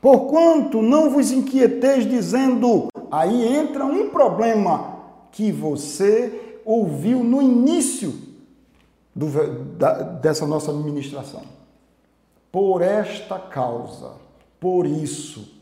Porquanto 0.00 0.80
não 0.80 1.10
vos 1.10 1.30
inquieteis 1.30 2.08
dizendo, 2.08 2.88
aí 3.10 3.54
entra 3.54 3.84
um 3.84 4.10
problema 4.10 4.98
que 5.32 5.50
você 5.50 6.60
ouviu 6.64 7.24
no 7.24 7.42
início 7.42 8.14
do, 9.14 9.26
da, 9.76 9.92
dessa 10.02 10.46
nossa 10.46 10.72
ministração. 10.72 11.42
Por 12.50 12.80
esta 12.80 13.38
causa, 13.38 14.12
por 14.58 14.86
isso, 14.86 15.52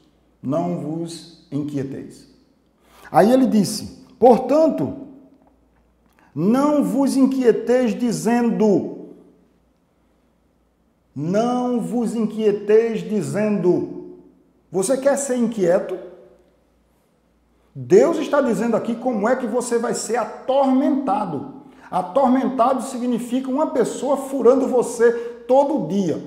não 0.43 0.79
vos 0.79 1.47
inquieteis. 1.51 2.29
Aí 3.11 3.33
ele 3.33 3.47
disse: 3.47 4.05
portanto, 4.19 5.08
não 6.41 6.85
vos 6.85 7.17
inquieteis 7.17 7.99
dizendo, 7.99 9.09
não 11.13 11.81
vos 11.81 12.15
inquieteis 12.15 13.01
dizendo, 13.01 14.21
você 14.71 14.97
quer 14.97 15.19
ser 15.19 15.37
inquieto? 15.37 15.99
Deus 17.75 18.19
está 18.19 18.41
dizendo 18.41 18.77
aqui 18.77 18.95
como 18.95 19.29
é 19.29 19.35
que 19.35 19.49
você 19.49 19.79
vai 19.79 19.95
ser 19.95 20.15
atormentado. 20.15 21.63
Atormentado 21.91 22.83
significa 22.85 23.51
uma 23.51 23.73
pessoa 23.73 24.17
furando 24.17 24.69
você 24.69 25.11
todo 25.49 25.89
dia. 25.89 26.23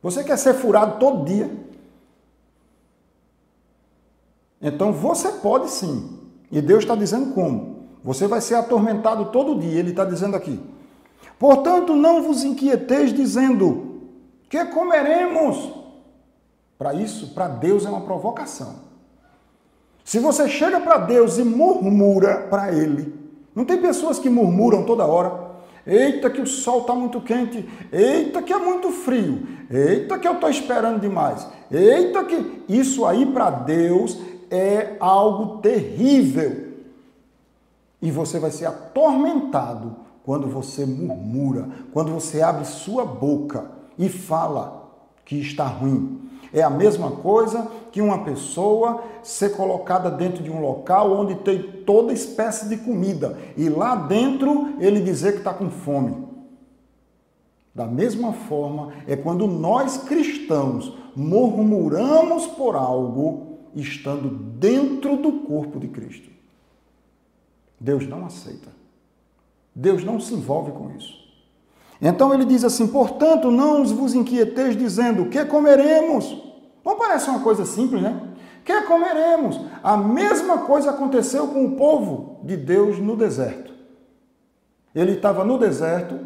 Você 0.00 0.22
quer 0.22 0.38
ser 0.38 0.54
furado 0.54 1.00
todo 1.00 1.24
dia? 1.24 1.50
Então 4.62 4.92
você 4.92 5.28
pode 5.28 5.72
sim. 5.72 6.20
E 6.52 6.60
Deus 6.60 6.84
está 6.84 6.94
dizendo 6.94 7.34
como. 7.34 7.77
Você 8.02 8.26
vai 8.26 8.40
ser 8.40 8.54
atormentado 8.54 9.26
todo 9.26 9.58
dia. 9.58 9.78
Ele 9.78 9.90
está 9.90 10.04
dizendo 10.04 10.36
aqui. 10.36 10.60
Portanto, 11.38 11.94
não 11.94 12.22
vos 12.22 12.44
inquieteis 12.44 13.12
dizendo: 13.12 14.00
que 14.48 14.64
comeremos? 14.66 15.72
Para 16.78 16.94
isso, 16.94 17.34
para 17.34 17.48
Deus 17.48 17.84
é 17.84 17.88
uma 17.88 18.02
provocação. 18.02 18.86
Se 20.04 20.18
você 20.18 20.48
chega 20.48 20.80
para 20.80 20.98
Deus 20.98 21.36
e 21.38 21.44
murmura 21.44 22.46
para 22.48 22.72
Ele, 22.72 23.12
não 23.54 23.64
tem 23.64 23.78
pessoas 23.78 24.18
que 24.18 24.30
murmuram 24.30 24.84
toda 24.84 25.04
hora. 25.04 25.48
Eita, 25.86 26.30
que 26.30 26.40
o 26.40 26.46
sol 26.46 26.82
está 26.82 26.94
muito 26.94 27.20
quente. 27.20 27.68
Eita, 27.90 28.42
que 28.42 28.52
é 28.52 28.58
muito 28.58 28.90
frio. 28.90 29.46
Eita, 29.70 30.18
que 30.18 30.28
eu 30.28 30.34
estou 30.34 30.48
esperando 30.48 31.00
demais. 31.00 31.46
Eita, 31.70 32.24
que. 32.24 32.62
Isso 32.68 33.04
aí 33.04 33.26
para 33.26 33.50
Deus 33.50 34.18
é 34.50 34.96
algo 35.00 35.58
terrível. 35.58 36.67
E 38.00 38.10
você 38.10 38.38
vai 38.38 38.50
ser 38.50 38.66
atormentado 38.66 39.96
quando 40.24 40.46
você 40.46 40.84
murmura, 40.84 41.68
quando 41.92 42.12
você 42.12 42.42
abre 42.42 42.64
sua 42.64 43.04
boca 43.04 43.70
e 43.98 44.08
fala 44.08 44.90
que 45.24 45.36
está 45.36 45.66
ruim. 45.66 46.28
É 46.52 46.62
a 46.62 46.70
mesma 46.70 47.10
coisa 47.10 47.66
que 47.92 48.00
uma 48.00 48.24
pessoa 48.24 49.02
ser 49.22 49.56
colocada 49.56 50.10
dentro 50.10 50.42
de 50.42 50.50
um 50.50 50.60
local 50.60 51.12
onde 51.12 51.34
tem 51.36 51.62
toda 51.84 52.12
espécie 52.12 52.68
de 52.68 52.76
comida 52.78 53.38
e 53.56 53.68
lá 53.68 53.94
dentro 53.94 54.74
ele 54.78 55.00
dizer 55.00 55.32
que 55.32 55.38
está 55.38 55.52
com 55.52 55.70
fome. 55.70 56.26
Da 57.74 57.86
mesma 57.86 58.32
forma, 58.32 58.92
é 59.06 59.14
quando 59.14 59.46
nós 59.46 59.98
cristãos 59.98 60.92
murmuramos 61.14 62.46
por 62.46 62.74
algo 62.74 63.58
estando 63.74 64.28
dentro 64.28 65.16
do 65.16 65.32
corpo 65.40 65.78
de 65.78 65.88
Cristo. 65.88 66.37
Deus 67.80 68.06
não 68.06 68.26
aceita. 68.26 68.68
Deus 69.74 70.04
não 70.04 70.18
se 70.18 70.34
envolve 70.34 70.72
com 70.72 70.90
isso. 70.96 71.16
Então 72.00 72.32
ele 72.32 72.44
diz 72.44 72.64
assim: 72.64 72.86
portanto, 72.86 73.50
não 73.50 73.84
vos 73.84 74.14
inquieteis 74.14 74.76
dizendo: 74.76 75.22
o 75.22 75.28
que 75.28 75.44
comeremos? 75.44 76.36
Não 76.84 76.96
parece 76.96 77.28
uma 77.28 77.40
coisa 77.40 77.64
simples, 77.64 78.02
né? 78.02 78.28
Que 78.64 78.82
comeremos? 78.82 79.60
A 79.82 79.96
mesma 79.96 80.58
coisa 80.58 80.90
aconteceu 80.90 81.48
com 81.48 81.64
o 81.64 81.76
povo 81.76 82.40
de 82.42 82.56
Deus 82.56 82.98
no 82.98 83.16
deserto. 83.16 83.72
Ele 84.94 85.12
estava 85.12 85.44
no 85.44 85.58
deserto 85.58 86.18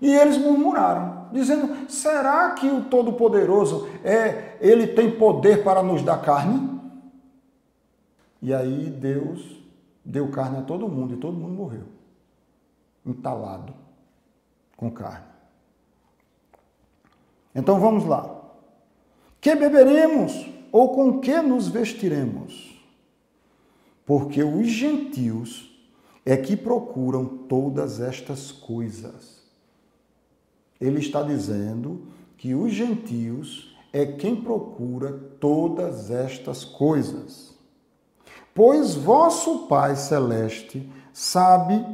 e 0.00 0.12
eles 0.12 0.38
murmuraram, 0.38 1.28
dizendo: 1.32 1.88
será 1.88 2.50
que 2.50 2.66
o 2.68 2.82
Todo-Poderoso 2.84 3.88
é, 4.02 4.56
ele 4.60 4.88
tem 4.88 5.10
poder 5.10 5.62
para 5.62 5.82
nos 5.82 6.02
dar 6.02 6.20
carne? 6.20 6.80
E 8.42 8.52
aí 8.52 8.90
Deus 8.90 9.63
deu 10.04 10.30
carne 10.30 10.58
a 10.58 10.62
todo 10.62 10.88
mundo 10.88 11.14
e 11.14 11.16
todo 11.16 11.36
mundo 11.36 11.54
morreu, 11.54 11.84
entalado 13.04 13.74
com 14.76 14.90
carne. 14.90 15.26
Então 17.54 17.80
vamos 17.80 18.04
lá. 18.04 18.42
Que 19.40 19.54
beberemos 19.54 20.46
ou 20.72 20.92
com 20.94 21.20
que 21.20 21.40
nos 21.40 21.68
vestiremos? 21.68 22.82
Porque 24.04 24.42
os 24.42 24.66
gentios 24.66 25.70
é 26.24 26.36
que 26.36 26.56
procuram 26.56 27.26
todas 27.26 28.00
estas 28.00 28.50
coisas. 28.50 29.42
Ele 30.80 30.98
está 30.98 31.22
dizendo 31.22 32.08
que 32.36 32.54
os 32.54 32.72
gentios 32.72 33.74
é 33.92 34.04
quem 34.04 34.34
procura 34.34 35.12
todas 35.38 36.10
estas 36.10 36.64
coisas. 36.64 37.53
Pois 38.54 38.94
vosso 38.94 39.66
Pai 39.66 39.96
celeste 39.96 40.88
sabe 41.12 41.84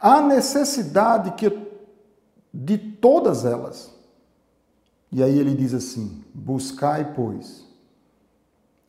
a 0.00 0.20
necessidade 0.20 1.32
que 1.32 1.48
de 2.52 2.76
todas 2.76 3.44
elas. 3.44 3.94
E 5.10 5.22
aí 5.22 5.38
ele 5.38 5.54
diz 5.54 5.72
assim: 5.72 6.24
Buscai, 6.34 7.14
pois, 7.14 7.64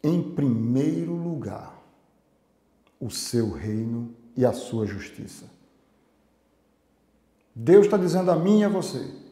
em 0.04 0.22
primeiro 0.34 1.14
lugar 1.14 1.80
o 3.00 3.10
seu 3.10 3.52
reino 3.52 4.16
e 4.36 4.46
a 4.46 4.54
sua 4.54 4.86
justiça. 4.86 5.46
Deus 7.54 7.86
está 7.86 7.98
dizendo 7.98 8.32
a 8.32 8.36
mim 8.36 8.62
e 8.62 8.64
a 8.64 8.70
você: 8.70 9.24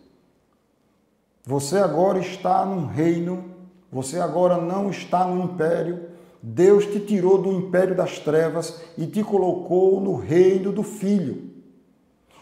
você 1.44 1.78
agora 1.78 2.20
está 2.20 2.66
num 2.66 2.86
reino, 2.86 3.56
você 3.92 4.20
agora 4.20 4.58
não 4.62 4.90
está 4.90 5.26
no 5.26 5.44
império. 5.44 6.11
Deus 6.42 6.86
te 6.86 7.00
tirou 7.00 7.38
do 7.38 7.52
império 7.52 7.96
das 7.96 8.18
trevas 8.18 8.82
e 8.98 9.06
te 9.06 9.24
colocou 9.24 10.02
no 10.02 10.16
reino 10.16 10.72
do 10.72 10.82
Filho. 10.82 11.52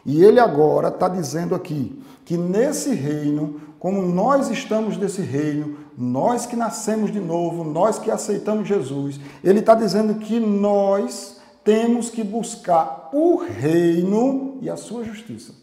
E 0.06 0.24
ele 0.24 0.40
agora 0.40 0.88
está 0.88 1.10
dizendo 1.10 1.54
aqui 1.54 2.02
que 2.24 2.38
nesse 2.38 2.94
reino, 2.94 3.60
como 3.78 4.02
nós 4.02 4.50
estamos 4.50 4.98
nesse 4.98 5.22
reino, 5.22 5.78
nós 5.98 6.46
que 6.46 6.56
nascemos 6.56 7.12
de 7.12 7.20
novo, 7.20 7.64
nós 7.64 8.00
que 8.00 8.10
aceitamos 8.10 8.68
Jesus, 8.68 9.20
ele 9.44 9.60
está 9.60 9.76
dizendo 9.76 10.16
que 10.16 10.40
nós 10.40 11.40
temos 11.64 12.10
que 12.10 12.24
buscar 12.24 13.10
o 13.12 13.38
reino 13.38 14.58
e 14.62 14.70
a 14.70 14.78
sua 14.78 15.04
justiça. 15.04 15.54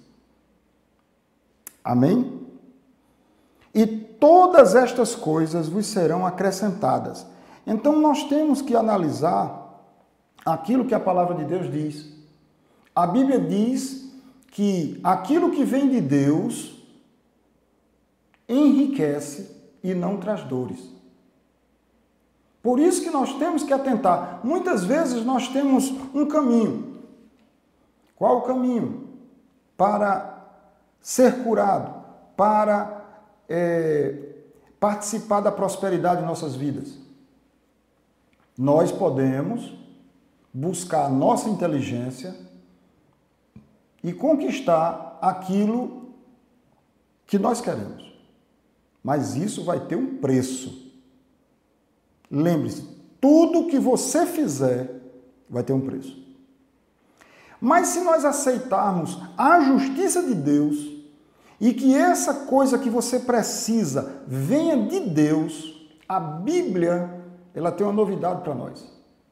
Amém? 1.83 2.43
E 3.75 3.87
todas 3.87 4.75
estas 4.75 5.15
coisas 5.15 5.69
vos 5.69 5.87
serão 5.87 6.27
acrescentadas. 6.27 7.27
Então 7.67 7.99
nós 8.01 8.25
temos 8.25 8.63
que 8.63 8.77
analisar 8.77 9.67
aquilo 10.45 10.85
que 10.85 10.95
a 10.95 11.01
palavra 11.01 11.35
de 11.35 11.45
Deus 11.45 11.71
diz. 11.71 12.07
A 12.95 13.07
Bíblia 13.07 13.41
diz 13.41 14.09
que 14.53 15.01
aquilo 15.03 15.51
que 15.51 15.65
vem 15.65 15.89
de 15.89 16.01
Deus 16.01 16.81
enriquece 18.49 19.51
e 19.83 19.93
não 19.93 20.19
traz 20.19 20.45
dores. 20.45 20.95
Por 22.63 22.79
isso 22.79 23.03
que 23.03 23.11
nós 23.11 23.35
temos 23.35 23.63
que 23.63 23.73
atentar. 23.73 24.41
Muitas 24.43 24.85
vezes 24.85 25.25
nós 25.25 25.49
temos 25.49 25.93
um 26.15 26.27
caminho. 26.27 26.97
Qual 28.17 28.39
o 28.39 28.43
caminho? 28.43 29.09
Para 29.77 30.37
ser 31.01 31.45
curado, 31.45 32.03
para 32.37 33.05
é, 33.49 34.37
participar 34.81 35.41
da 35.41 35.53
prosperidade 35.53 36.23
em 36.23 36.27
nossas 36.27 36.57
vidas. 36.57 37.06
Nós 38.57 38.91
podemos 38.91 39.75
buscar 40.53 41.11
nossa 41.11 41.49
inteligência 41.49 42.35
e 44.03 44.13
conquistar 44.13 45.19
aquilo 45.21 46.15
que 47.27 47.39
nós 47.39 47.61
queremos. 47.61 48.07
Mas 49.03 49.37
isso 49.37 49.65
vai 49.65 49.81
ter 49.87 49.97
um 49.97 50.17
preço. 50.17 50.93
Lembre-se, 52.31 52.83
tudo 53.21 53.67
que 53.67 53.79
você 53.79 54.27
fizer 54.27 55.03
vai 55.49 55.63
ter 55.63 55.73
um 55.73 55.81
preço. 55.81 56.25
Mas 57.61 57.89
se 57.89 58.01
nós 58.01 58.25
aceitarmos 58.25 59.19
a 59.37 59.61
justiça 59.61 60.23
de 60.23 60.35
Deus 60.35 60.77
e 61.61 61.73
que 61.73 61.95
essa 61.95 62.33
coisa 62.33 62.79
que 62.79 62.91
você 62.91 63.19
precisa 63.19 64.23
venha 64.27 64.87
de 64.87 65.01
Deus, 65.01 65.89
a 66.09 66.21
Bíblia, 66.21 67.16
ela 67.57 67.73
tem 67.73 67.87
uma 67.87 67.93
novidade 67.93 68.43
para 68.43 68.55
nós. 68.55 68.87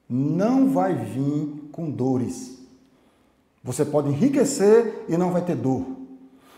Não 0.09 0.71
vai 0.71 0.95
vir 0.95 1.69
com 1.71 1.91
dores. 1.91 2.59
Você 3.63 3.85
pode 3.85 4.09
enriquecer 4.09 5.05
e 5.09 5.17
não 5.17 5.31
vai 5.31 5.43
ter 5.43 5.55
dor. 5.55 5.85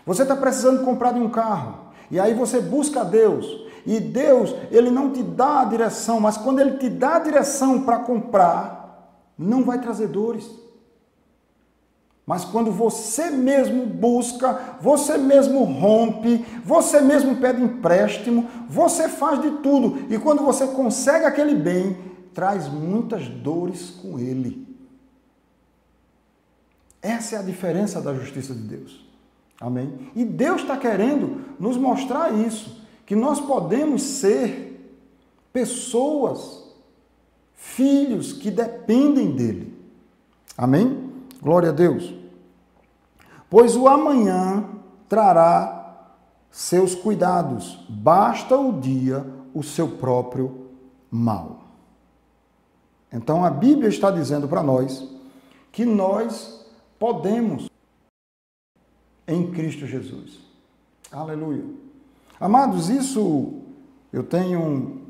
Você 0.06 0.22
está 0.22 0.36
precisando 0.36 0.84
comprar 0.84 1.14
um 1.14 1.28
carro 1.28 1.90
e 2.08 2.20
aí 2.20 2.32
você 2.34 2.60
busca 2.60 3.04
Deus 3.04 3.66
e 3.84 3.98
Deus, 3.98 4.54
ele 4.70 4.90
não 4.90 5.12
te 5.12 5.22
dá 5.22 5.60
a 5.60 5.64
direção, 5.64 6.20
mas 6.20 6.36
quando 6.36 6.60
ele 6.60 6.76
te 6.78 6.88
dá 6.88 7.16
a 7.16 7.20
direção 7.20 7.82
para 7.82 8.00
comprar, 8.00 9.22
não 9.36 9.64
vai 9.64 9.80
trazer 9.80 10.08
dores. 10.08 10.48
Mas 12.26 12.44
quando 12.44 12.72
você 12.72 13.30
mesmo 13.30 13.86
busca, 13.86 14.78
você 14.80 15.16
mesmo 15.16 15.62
rompe, 15.62 16.44
você 16.64 17.00
mesmo 17.00 17.36
pede 17.36 17.62
empréstimo, 17.62 18.50
você 18.68 19.08
faz 19.08 19.40
de 19.40 19.50
tudo. 19.58 20.12
E 20.12 20.18
quando 20.18 20.42
você 20.42 20.66
consegue 20.66 21.24
aquele 21.24 21.54
bem, 21.54 21.96
traz 22.34 22.68
muitas 22.68 23.28
dores 23.28 23.90
com 23.90 24.18
ele. 24.18 24.66
Essa 27.00 27.36
é 27.36 27.38
a 27.38 27.42
diferença 27.42 28.00
da 28.00 28.12
justiça 28.12 28.52
de 28.52 28.62
Deus. 28.62 29.06
Amém? 29.60 30.10
E 30.16 30.24
Deus 30.24 30.62
está 30.62 30.76
querendo 30.76 31.44
nos 31.60 31.76
mostrar 31.76 32.34
isso, 32.34 32.84
que 33.06 33.14
nós 33.14 33.40
podemos 33.40 34.02
ser 34.02 34.90
pessoas, 35.52 36.64
filhos 37.54 38.32
que 38.32 38.50
dependem 38.50 39.30
dele. 39.30 39.72
Amém? 40.58 41.06
Glória 41.40 41.68
a 41.68 41.72
Deus. 41.72 42.15
Pois 43.48 43.76
o 43.76 43.86
amanhã 43.86 44.64
trará 45.08 45.76
seus 46.50 46.94
cuidados, 46.94 47.84
basta 47.88 48.56
o 48.56 48.80
dia 48.80 49.26
o 49.52 49.62
seu 49.62 49.88
próprio 49.88 50.68
mal. 51.10 51.60
Então 53.12 53.44
a 53.44 53.50
Bíblia 53.50 53.88
está 53.88 54.10
dizendo 54.10 54.48
para 54.48 54.62
nós 54.62 55.08
que 55.70 55.84
nós 55.84 56.66
podemos 56.98 57.68
em 59.28 59.50
Cristo 59.50 59.86
Jesus. 59.86 60.38
Aleluia. 61.10 61.64
Amados, 62.40 62.88
isso 62.88 63.60
eu 64.12 64.22
tenho 64.22 65.02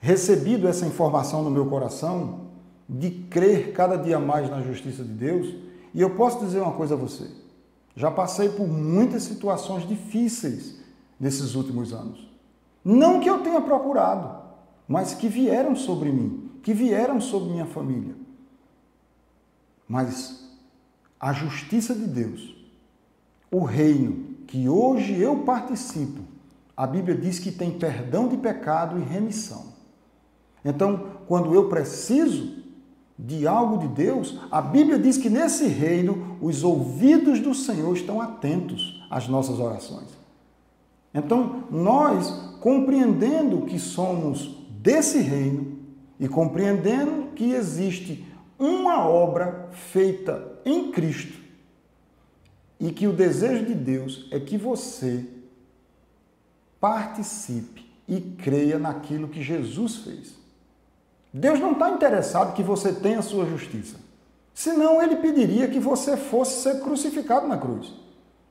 recebido 0.00 0.66
essa 0.66 0.86
informação 0.86 1.42
no 1.42 1.50
meu 1.50 1.66
coração 1.66 2.46
de 2.88 3.10
crer 3.10 3.72
cada 3.72 3.96
dia 3.96 4.18
mais 4.18 4.50
na 4.50 4.62
justiça 4.62 5.04
de 5.04 5.12
Deus, 5.12 5.54
e 5.94 6.00
eu 6.00 6.10
posso 6.16 6.40
dizer 6.40 6.60
uma 6.60 6.72
coisa 6.72 6.94
a 6.94 6.98
você. 6.98 7.39
Já 7.96 8.10
passei 8.10 8.48
por 8.48 8.66
muitas 8.68 9.24
situações 9.24 9.86
difíceis 9.86 10.80
nesses 11.18 11.54
últimos 11.54 11.92
anos. 11.92 12.28
Não 12.84 13.20
que 13.20 13.28
eu 13.28 13.42
tenha 13.42 13.60
procurado, 13.60 14.42
mas 14.88 15.14
que 15.14 15.28
vieram 15.28 15.76
sobre 15.76 16.10
mim, 16.10 16.50
que 16.62 16.72
vieram 16.72 17.20
sobre 17.20 17.50
minha 17.50 17.66
família. 17.66 18.14
Mas 19.86 20.48
a 21.18 21.32
justiça 21.32 21.94
de 21.94 22.06
Deus, 22.06 22.56
o 23.50 23.64
reino 23.64 24.36
que 24.46 24.68
hoje 24.68 25.18
eu 25.20 25.38
participo, 25.44 26.22
a 26.76 26.86
Bíblia 26.86 27.16
diz 27.16 27.38
que 27.38 27.52
tem 27.52 27.78
perdão 27.78 28.26
de 28.26 28.36
pecado 28.36 28.98
e 28.98 29.02
remissão. 29.02 29.74
Então, 30.64 31.18
quando 31.26 31.54
eu 31.54 31.68
preciso 31.68 32.59
de 33.26 33.46
algo 33.46 33.78
de 33.78 33.88
Deus, 33.88 34.38
a 34.50 34.62
Bíblia 34.62 34.98
diz 34.98 35.16
que 35.16 35.28
nesse 35.28 35.66
reino 35.66 36.38
os 36.40 36.64
ouvidos 36.64 37.40
do 37.40 37.54
Senhor 37.54 37.94
estão 37.94 38.20
atentos 38.20 39.04
às 39.10 39.28
nossas 39.28 39.58
orações. 39.58 40.08
Então, 41.12 41.64
nós, 41.70 42.30
compreendendo 42.60 43.62
que 43.62 43.78
somos 43.78 44.56
desse 44.70 45.18
reino 45.18 45.78
e 46.18 46.28
compreendendo 46.28 47.32
que 47.34 47.52
existe 47.52 48.24
uma 48.58 49.06
obra 49.06 49.68
feita 49.72 50.60
em 50.64 50.90
Cristo 50.90 51.38
e 52.78 52.92
que 52.92 53.06
o 53.06 53.12
desejo 53.12 53.66
de 53.66 53.74
Deus 53.74 54.28
é 54.30 54.38
que 54.38 54.56
você 54.56 55.26
participe 56.80 57.84
e 58.08 58.20
creia 58.20 58.78
naquilo 58.78 59.28
que 59.28 59.42
Jesus 59.42 59.96
fez. 59.96 60.39
Deus 61.32 61.60
não 61.60 61.72
está 61.72 61.90
interessado 61.90 62.54
que 62.54 62.62
você 62.62 62.92
tenha 62.92 63.22
sua 63.22 63.46
justiça. 63.46 63.96
Senão 64.52 65.00
ele 65.00 65.16
pediria 65.16 65.68
que 65.68 65.78
você 65.78 66.16
fosse 66.16 66.62
ser 66.62 66.80
crucificado 66.80 67.46
na 67.46 67.56
cruz. 67.56 67.94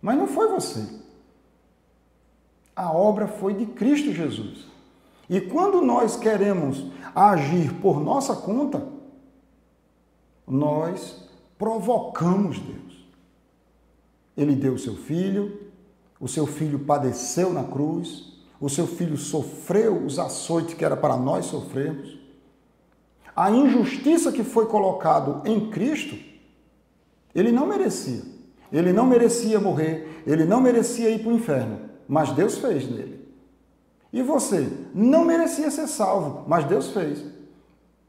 Mas 0.01 0.17
não 0.17 0.27
foi 0.27 0.47
você. 0.47 0.85
A 2.75 2.91
obra 2.91 3.27
foi 3.27 3.53
de 3.53 3.65
Cristo 3.65 4.13
Jesus. 4.13 4.65
E 5.29 5.41
quando 5.41 5.81
nós 5.81 6.15
queremos 6.15 6.85
agir 7.13 7.73
por 7.75 7.99
nossa 7.99 8.35
conta, 8.35 8.87
nós 10.47 11.23
provocamos 11.57 12.57
Deus. 12.59 13.05
Ele 14.35 14.55
deu 14.55 14.73
o 14.73 14.79
seu 14.79 14.95
filho, 14.95 15.69
o 16.19 16.27
seu 16.27 16.47
filho 16.47 16.79
padeceu 16.79 17.53
na 17.53 17.63
cruz, 17.63 18.39
o 18.59 18.69
seu 18.69 18.87
filho 18.87 19.17
sofreu 19.17 20.05
os 20.05 20.17
açoites 20.17 20.73
que 20.73 20.83
era 20.83 20.97
para 20.97 21.17
nós 21.17 21.45
sofrermos 21.45 22.18
a 23.39 23.49
injustiça 23.49 24.33
que 24.33 24.43
foi 24.43 24.65
colocado 24.65 25.41
em 25.49 25.69
Cristo, 25.69 26.13
ele 27.33 27.53
não 27.53 27.65
merecia. 27.65 28.21
Ele 28.69 28.91
não 28.91 29.05
merecia 29.05 29.61
morrer, 29.61 30.21
ele 30.27 30.43
não 30.43 30.59
merecia 30.59 31.09
ir 31.09 31.19
para 31.19 31.31
o 31.31 31.35
inferno, 31.35 31.79
mas 32.05 32.33
Deus 32.33 32.57
fez 32.57 32.91
nele. 32.91 33.25
E 34.11 34.21
você 34.21 34.67
não 34.93 35.23
merecia 35.23 35.71
ser 35.71 35.87
salvo, 35.87 36.43
mas 36.49 36.65
Deus 36.65 36.89
fez. 36.89 37.23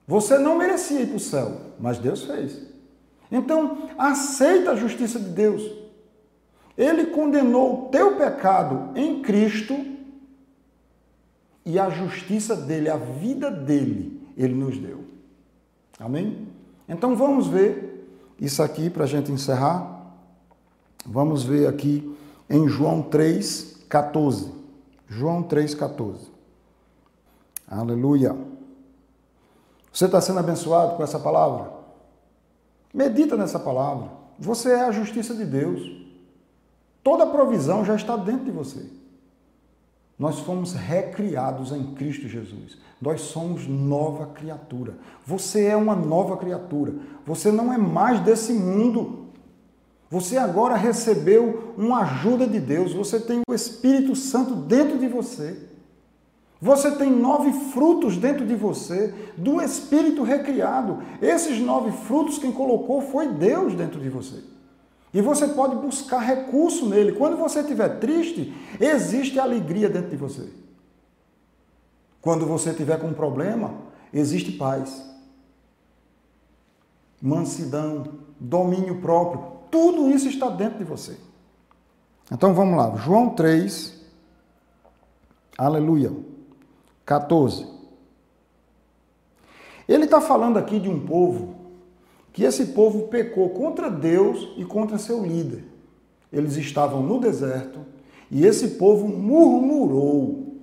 Você 0.04 0.36
não 0.36 0.58
merecia 0.58 1.02
ir 1.02 1.06
para 1.06 1.16
o 1.16 1.20
céu, 1.20 1.60
mas 1.78 1.98
Deus 1.98 2.24
fez. 2.24 2.66
Então, 3.30 3.88
aceita 3.96 4.72
a 4.72 4.76
justiça 4.76 5.20
de 5.20 5.28
Deus. 5.28 5.62
Ele 6.76 7.06
condenou 7.06 7.86
o 7.86 7.88
teu 7.90 8.16
pecado 8.16 8.98
em 8.98 9.22
Cristo 9.22 9.76
e 11.64 11.78
a 11.78 11.88
justiça 11.88 12.56
dele, 12.56 12.90
a 12.90 12.96
vida 12.96 13.48
dele, 13.48 14.20
ele 14.36 14.54
nos 14.54 14.76
deu. 14.76 15.08
Amém? 16.00 16.48
Então 16.88 17.14
vamos 17.14 17.46
ver 17.46 18.10
isso 18.40 18.62
aqui 18.62 18.88
para 18.88 19.04
a 19.04 19.06
gente 19.06 19.30
encerrar. 19.30 20.16
Vamos 21.04 21.42
ver 21.42 21.68
aqui 21.68 22.16
em 22.48 22.66
João 22.66 23.02
3, 23.02 23.84
14. 23.86 24.50
João 25.06 25.42
3, 25.42 25.74
14. 25.74 26.30
Aleluia. 27.68 28.34
Você 29.92 30.06
está 30.06 30.20
sendo 30.20 30.38
abençoado 30.38 30.96
com 30.96 31.02
essa 31.02 31.18
palavra? 31.18 31.70
Medita 32.94 33.36
nessa 33.36 33.58
palavra. 33.58 34.10
Você 34.38 34.70
é 34.70 34.80
a 34.80 34.92
justiça 34.92 35.34
de 35.34 35.44
Deus. 35.44 35.82
Toda 37.04 37.26
provisão 37.26 37.84
já 37.84 37.94
está 37.94 38.16
dentro 38.16 38.46
de 38.46 38.50
você. 38.50 38.99
Nós 40.20 40.38
fomos 40.40 40.74
recriados 40.74 41.72
em 41.72 41.94
Cristo 41.94 42.28
Jesus. 42.28 42.76
Nós 43.00 43.22
somos 43.22 43.66
nova 43.66 44.26
criatura. 44.26 44.98
Você 45.24 45.64
é 45.64 45.74
uma 45.74 45.96
nova 45.96 46.36
criatura. 46.36 46.92
Você 47.24 47.50
não 47.50 47.72
é 47.72 47.78
mais 47.78 48.20
desse 48.20 48.52
mundo. 48.52 49.28
Você 50.10 50.36
agora 50.36 50.76
recebeu 50.76 51.72
uma 51.74 52.02
ajuda 52.02 52.46
de 52.46 52.60
Deus. 52.60 52.92
Você 52.92 53.18
tem 53.18 53.40
o 53.48 53.54
Espírito 53.54 54.14
Santo 54.14 54.54
dentro 54.54 54.98
de 54.98 55.08
você. 55.08 55.56
Você 56.60 56.90
tem 56.90 57.10
nove 57.10 57.50
frutos 57.72 58.18
dentro 58.18 58.46
de 58.46 58.54
você 58.54 59.14
do 59.38 59.62
Espírito 59.62 60.22
recriado. 60.22 60.98
Esses 61.22 61.58
nove 61.58 61.92
frutos 61.92 62.36
quem 62.36 62.52
colocou 62.52 63.00
foi 63.00 63.26
Deus 63.28 63.72
dentro 63.72 63.98
de 63.98 64.10
você. 64.10 64.44
E 65.12 65.20
você 65.20 65.48
pode 65.48 65.76
buscar 65.76 66.20
recurso 66.20 66.88
nele. 66.88 67.12
Quando 67.12 67.36
você 67.36 67.60
estiver 67.60 67.98
triste, 67.98 68.54
existe 68.78 69.38
alegria 69.40 69.88
dentro 69.88 70.10
de 70.10 70.16
você. 70.16 70.48
Quando 72.20 72.46
você 72.46 72.70
estiver 72.70 72.98
com 73.00 73.08
um 73.08 73.14
problema, 73.14 73.74
existe 74.12 74.52
paz. 74.52 75.04
Mansidão, 77.20 78.04
domínio 78.38 79.00
próprio, 79.00 79.60
tudo 79.70 80.10
isso 80.10 80.28
está 80.28 80.48
dentro 80.48 80.78
de 80.78 80.84
você. 80.84 81.18
Então 82.32 82.54
vamos 82.54 82.76
lá, 82.76 82.96
João 82.96 83.30
3, 83.30 84.00
aleluia, 85.58 86.12
14. 87.04 87.66
Ele 89.88 90.04
está 90.04 90.20
falando 90.20 90.56
aqui 90.56 90.78
de 90.78 90.88
um 90.88 91.04
povo 91.04 91.59
que 92.32 92.44
esse 92.44 92.66
povo 92.66 93.08
pecou 93.08 93.50
contra 93.50 93.90
Deus 93.90 94.50
e 94.56 94.64
contra 94.64 94.98
seu 94.98 95.24
líder. 95.24 95.64
Eles 96.32 96.56
estavam 96.56 97.02
no 97.02 97.18
deserto 97.18 97.80
e 98.30 98.46
esse 98.46 98.68
povo 98.68 99.08
murmurou. 99.08 100.54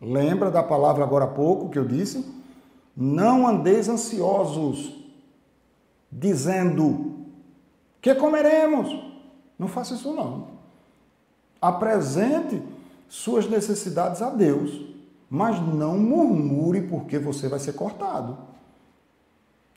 Lembra 0.00 0.50
da 0.50 0.62
palavra 0.62 1.04
agora 1.04 1.24
há 1.24 1.28
pouco 1.28 1.70
que 1.70 1.78
eu 1.78 1.84
disse? 1.84 2.24
Não 2.96 3.46
andeis 3.46 3.88
ansiosos, 3.88 4.92
dizendo: 6.10 7.14
que 8.02 8.14
comeremos? 8.14 8.94
Não 9.58 9.66
faça 9.68 9.94
isso 9.94 10.12
não. 10.12 10.48
Apresente 11.60 12.62
suas 13.08 13.48
necessidades 13.48 14.20
a 14.20 14.28
Deus, 14.28 14.84
mas 15.30 15.58
não 15.60 15.96
murmure 15.96 16.82
porque 16.82 17.18
você 17.18 17.48
vai 17.48 17.58
ser 17.58 17.72
cortado. 17.72 18.36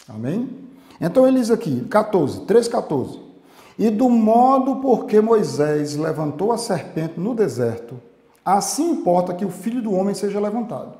Amém? 0.10 0.66
Então 1.00 1.28
ele 1.28 1.39
diz 1.39 1.52
aqui, 1.52 1.82
14, 1.89 2.41
3,14. 2.41 3.20
E 3.78 3.89
do 3.89 4.10
modo 4.10 4.78
por 4.78 5.06
que 5.06 5.22
Moisés 5.22 5.95
levantou 5.95 6.52
a 6.52 6.58
serpente 6.58 7.20
no 7.20 7.36
deserto, 7.36 8.00
assim 8.43 8.91
importa 8.91 9.34
que 9.34 9.45
o 9.45 9.52
filho 9.52 9.82
do 9.82 9.93
homem 9.93 10.16
seja 10.16 10.39
levantado. 10.39 10.98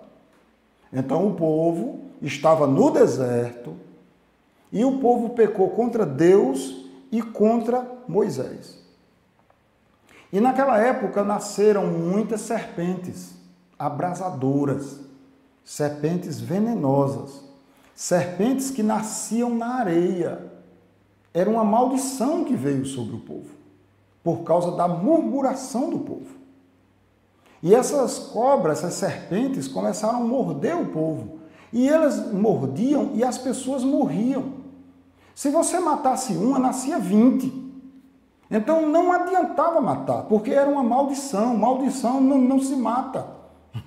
Então 0.94 1.28
o 1.28 1.34
povo 1.34 2.02
estava 2.22 2.68
no 2.68 2.92
deserto 2.92 3.74
e 4.72 4.86
o 4.86 5.00
povo 5.00 5.30
pecou 5.30 5.70
contra 5.72 6.06
Deus 6.06 6.86
e 7.12 7.22
contra 7.22 7.90
Moisés. 8.08 8.78
E 10.32 10.40
naquela 10.40 10.78
época 10.78 11.24
nasceram 11.24 11.88
muitas 11.88 12.42
serpentes 12.42 13.34
abrasadoras, 13.80 15.00
serpentes 15.64 16.40
venenosas, 16.40 17.47
serpentes 17.98 18.70
que 18.70 18.84
nasciam 18.84 19.50
na 19.56 19.80
areia. 19.80 20.52
Era 21.34 21.50
uma 21.50 21.64
maldição 21.64 22.46
que 22.46 22.56
veio 22.56 22.86
sobre 22.86 23.16
o 23.16 23.20
povo, 23.20 23.50
por 24.24 24.44
causa 24.44 24.72
da 24.72 24.88
murmuração 24.88 25.90
do 25.90 26.00
povo. 26.00 26.38
E 27.62 27.74
essas 27.74 28.20
cobras, 28.20 28.78
essas 28.78 28.94
serpentes, 28.94 29.68
começaram 29.68 30.20
a 30.20 30.24
morder 30.24 30.80
o 30.80 30.86
povo. 30.86 31.40
E 31.74 31.90
elas 31.90 32.32
mordiam 32.32 33.12
e 33.16 33.24
as 33.24 33.40
pessoas 33.40 33.84
morriam. 33.84 34.54
Se 35.34 35.50
você 35.50 35.80
matasse 35.80 36.34
uma, 36.34 36.60
nascia 36.60 37.00
20. 37.00 37.66
Então 38.50 38.88
não 38.88 39.12
adiantava 39.12 39.82
matar, 39.82 40.24
porque 40.26 40.52
era 40.52 40.70
uma 40.70 40.84
maldição. 40.84 41.58
Maldição 41.58 42.22
não, 42.22 42.38
não 42.38 42.60
se 42.60 42.76
mata. 42.76 43.28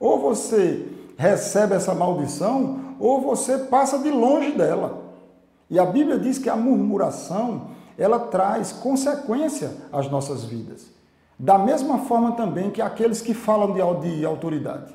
ou 0.00 0.18
você 0.18 0.99
recebe 1.20 1.74
essa 1.74 1.94
maldição, 1.94 2.94
ou 2.98 3.20
você 3.20 3.58
passa 3.58 3.98
de 3.98 4.10
longe 4.10 4.52
dela. 4.52 5.02
E 5.68 5.78
a 5.78 5.84
Bíblia 5.84 6.18
diz 6.18 6.38
que 6.38 6.48
a 6.48 6.56
murmuração, 6.56 7.68
ela 7.98 8.18
traz 8.18 8.72
consequência 8.72 9.76
às 9.92 10.10
nossas 10.10 10.46
vidas. 10.46 10.86
Da 11.38 11.58
mesma 11.58 11.98
forma 11.98 12.32
também 12.32 12.70
que 12.70 12.80
aqueles 12.80 13.20
que 13.20 13.34
falam 13.34 13.74
de, 13.74 14.18
de 14.18 14.24
autoridade 14.24 14.94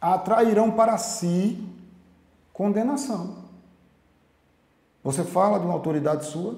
atrairão 0.00 0.70
para 0.70 0.96
si 0.96 1.62
condenação. 2.50 3.36
Você 5.02 5.24
fala 5.24 5.58
de 5.58 5.66
uma 5.66 5.74
autoridade 5.74 6.24
sua, 6.24 6.54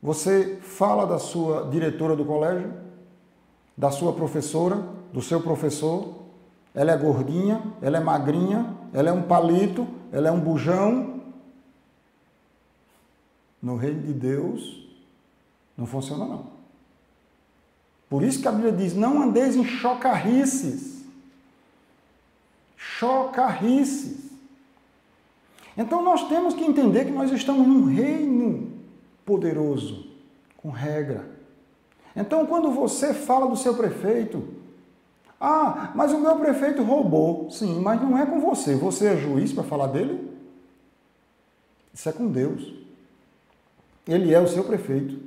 você 0.00 0.56
fala 0.62 1.04
da 1.04 1.18
sua 1.18 1.68
diretora 1.68 2.14
do 2.14 2.24
colégio, 2.24 2.72
da 3.76 3.90
sua 3.90 4.12
professora, 4.12 4.84
do 5.12 5.20
seu 5.20 5.40
professor. 5.40 6.23
Ela 6.74 6.92
é 6.92 6.96
gordinha, 6.96 7.62
ela 7.80 7.98
é 7.98 8.00
magrinha, 8.00 8.74
ela 8.92 9.08
é 9.08 9.12
um 9.12 9.22
palito, 9.22 9.86
ela 10.12 10.28
é 10.28 10.32
um 10.32 10.40
bujão. 10.40 11.20
No 13.62 13.76
reino 13.76 14.02
de 14.02 14.12
Deus 14.12 14.88
não 15.76 15.86
funciona 15.86 16.26
não. 16.26 16.46
Por 18.10 18.22
isso 18.22 18.40
que 18.40 18.48
a 18.48 18.52
Bíblia 18.52 18.72
diz: 18.72 18.94
não 18.94 19.22
andeis 19.22 19.56
em 19.56 19.64
chocarrices. 19.64 21.04
Chocarrices. 22.76 24.30
Então 25.76 26.02
nós 26.02 26.28
temos 26.28 26.54
que 26.54 26.64
entender 26.64 27.06
que 27.06 27.10
nós 27.10 27.32
estamos 27.32 27.66
num 27.66 27.86
reino 27.86 28.72
poderoso, 29.24 30.06
com 30.56 30.70
regra. 30.70 31.34
Então, 32.16 32.46
quando 32.46 32.70
você 32.70 33.12
fala 33.12 33.48
do 33.48 33.56
seu 33.56 33.74
prefeito, 33.74 34.53
ah, 35.40 35.92
mas 35.94 36.12
o 36.12 36.18
meu 36.18 36.36
prefeito 36.36 36.82
roubou. 36.82 37.50
Sim, 37.50 37.80
mas 37.80 38.00
não 38.00 38.16
é 38.16 38.24
com 38.24 38.40
você. 38.40 38.74
Você 38.74 39.06
é 39.06 39.16
juiz 39.16 39.52
para 39.52 39.62
falar 39.62 39.88
dele? 39.88 40.32
Isso 41.92 42.08
é 42.08 42.12
com 42.12 42.28
Deus. 42.28 42.72
Ele 44.06 44.32
é 44.32 44.40
o 44.40 44.48
seu 44.48 44.64
prefeito. 44.64 45.18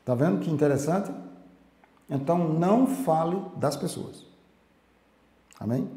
Está 0.00 0.14
vendo 0.14 0.40
que 0.40 0.50
interessante? 0.50 1.12
Então, 2.08 2.36
não 2.38 2.86
fale 2.86 3.40
das 3.56 3.76
pessoas. 3.76 4.24
Amém? 5.58 5.88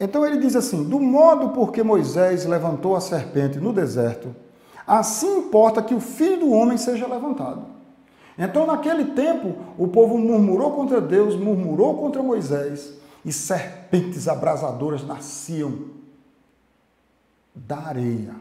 Então 0.00 0.24
ele 0.24 0.38
diz 0.38 0.54
assim: 0.54 0.84
do 0.84 1.00
modo 1.00 1.50
por 1.50 1.72
que 1.72 1.82
Moisés 1.82 2.44
levantou 2.46 2.94
a 2.94 3.00
serpente 3.00 3.58
no 3.58 3.72
deserto, 3.72 4.34
assim 4.86 5.38
importa 5.38 5.82
que 5.82 5.94
o 5.94 6.00
filho 6.00 6.40
do 6.40 6.50
homem 6.50 6.78
seja 6.78 7.06
levantado. 7.06 7.77
Então, 8.38 8.66
naquele 8.66 9.06
tempo, 9.06 9.56
o 9.76 9.88
povo 9.88 10.16
murmurou 10.16 10.72
contra 10.72 11.00
Deus, 11.00 11.34
murmurou 11.34 11.98
contra 11.98 12.22
Moisés, 12.22 12.94
e 13.24 13.32
serpentes 13.32 14.28
abrasadoras 14.28 15.04
nasciam 15.04 15.88
da 17.54 17.78
areia. 17.78 18.34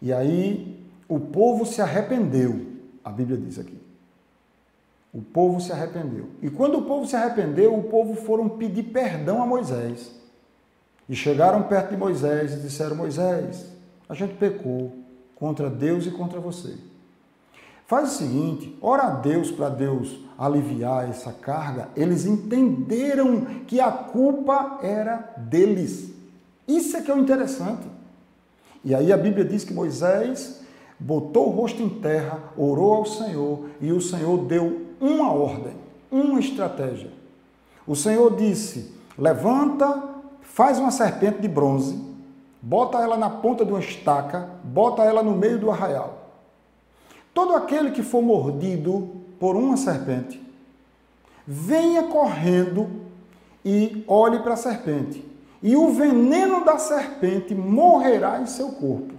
E 0.00 0.12
aí 0.12 0.82
o 1.06 1.20
povo 1.20 1.66
se 1.66 1.82
arrependeu, 1.82 2.66
a 3.04 3.10
Bíblia 3.10 3.36
diz 3.36 3.58
aqui. 3.58 3.78
O 5.12 5.20
povo 5.20 5.60
se 5.60 5.72
arrependeu. 5.72 6.28
E 6.42 6.50
quando 6.50 6.78
o 6.78 6.82
povo 6.82 7.06
se 7.06 7.16
arrependeu, 7.16 7.76
o 7.76 7.84
povo 7.84 8.14
foram 8.14 8.48
pedir 8.48 8.84
perdão 8.84 9.42
a 9.42 9.46
Moisés. 9.46 10.14
E 11.08 11.16
chegaram 11.16 11.62
perto 11.62 11.90
de 11.90 11.96
Moisés 11.96 12.54
e 12.54 12.60
disseram: 12.60 12.94
Moisés, 12.94 13.72
a 14.08 14.14
gente 14.14 14.34
pecou 14.34 14.92
contra 15.34 15.70
Deus 15.70 16.06
e 16.06 16.10
contra 16.10 16.38
você. 16.38 16.76
Faz 17.88 18.12
o 18.12 18.18
seguinte, 18.18 18.76
ora 18.82 19.04
a 19.04 19.10
Deus 19.12 19.50
para 19.50 19.70
Deus 19.70 20.20
aliviar 20.38 21.08
essa 21.08 21.32
carga. 21.32 21.88
Eles 21.96 22.26
entenderam 22.26 23.46
que 23.66 23.80
a 23.80 23.90
culpa 23.90 24.80
era 24.82 25.32
deles. 25.38 26.12
Isso 26.68 26.98
é 26.98 27.00
que 27.00 27.10
é 27.10 27.14
o 27.14 27.18
interessante. 27.18 27.86
E 28.84 28.94
aí 28.94 29.10
a 29.10 29.16
Bíblia 29.16 29.42
diz 29.42 29.64
que 29.64 29.72
Moisés 29.72 30.60
botou 31.00 31.48
o 31.48 31.50
rosto 31.50 31.82
em 31.82 31.88
terra, 31.88 32.38
orou 32.58 32.92
ao 32.92 33.06
Senhor 33.06 33.70
e 33.80 33.90
o 33.90 34.02
Senhor 34.02 34.44
deu 34.44 34.82
uma 35.00 35.32
ordem, 35.32 35.72
uma 36.12 36.38
estratégia. 36.40 37.10
O 37.86 37.96
Senhor 37.96 38.36
disse: 38.36 38.92
levanta, 39.16 40.10
faz 40.42 40.78
uma 40.78 40.90
serpente 40.90 41.40
de 41.40 41.48
bronze, 41.48 41.98
bota 42.60 42.98
ela 42.98 43.16
na 43.16 43.30
ponta 43.30 43.64
de 43.64 43.72
uma 43.72 43.80
estaca, 43.80 44.46
bota 44.62 45.04
ela 45.04 45.22
no 45.22 45.34
meio 45.34 45.58
do 45.58 45.70
arraial. 45.70 46.17
Todo 47.38 47.54
aquele 47.54 47.92
que 47.92 48.02
for 48.02 48.20
mordido 48.20 49.10
por 49.38 49.54
uma 49.54 49.76
serpente, 49.76 50.44
venha 51.46 52.02
correndo 52.02 52.90
e 53.64 54.02
olhe 54.08 54.40
para 54.40 54.54
a 54.54 54.56
serpente. 54.56 55.24
E 55.62 55.76
o 55.76 55.92
veneno 55.92 56.64
da 56.64 56.78
serpente 56.78 57.54
morrerá 57.54 58.40
em 58.40 58.46
seu 58.46 58.70
corpo. 58.70 59.14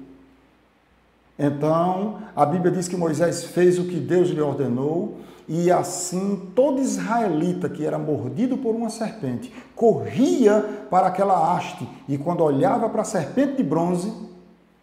Então, 1.40 2.18
a 2.36 2.46
Bíblia 2.46 2.74
diz 2.74 2.90
que 2.90 2.98
Moisés 2.98 3.46
fez 3.46 3.80
o 3.80 3.86
que 3.86 4.02
Deus 4.02 4.28
lhe 4.28 4.42
ordenou, 4.42 5.20
e 5.48 5.72
assim 5.72 6.52
todo 6.54 6.82
israelita 6.82 7.70
que 7.70 7.86
era 7.86 7.98
mordido 7.98 8.58
por 8.58 8.76
uma 8.76 8.90
serpente 8.90 9.50
corria 9.74 10.88
para 10.90 11.08
aquela 11.08 11.56
haste, 11.56 11.88
e 12.06 12.18
quando 12.18 12.44
olhava 12.44 12.90
para 12.90 13.04
a 13.04 13.06
serpente 13.06 13.54
de 13.54 13.64
bronze, 13.64 14.12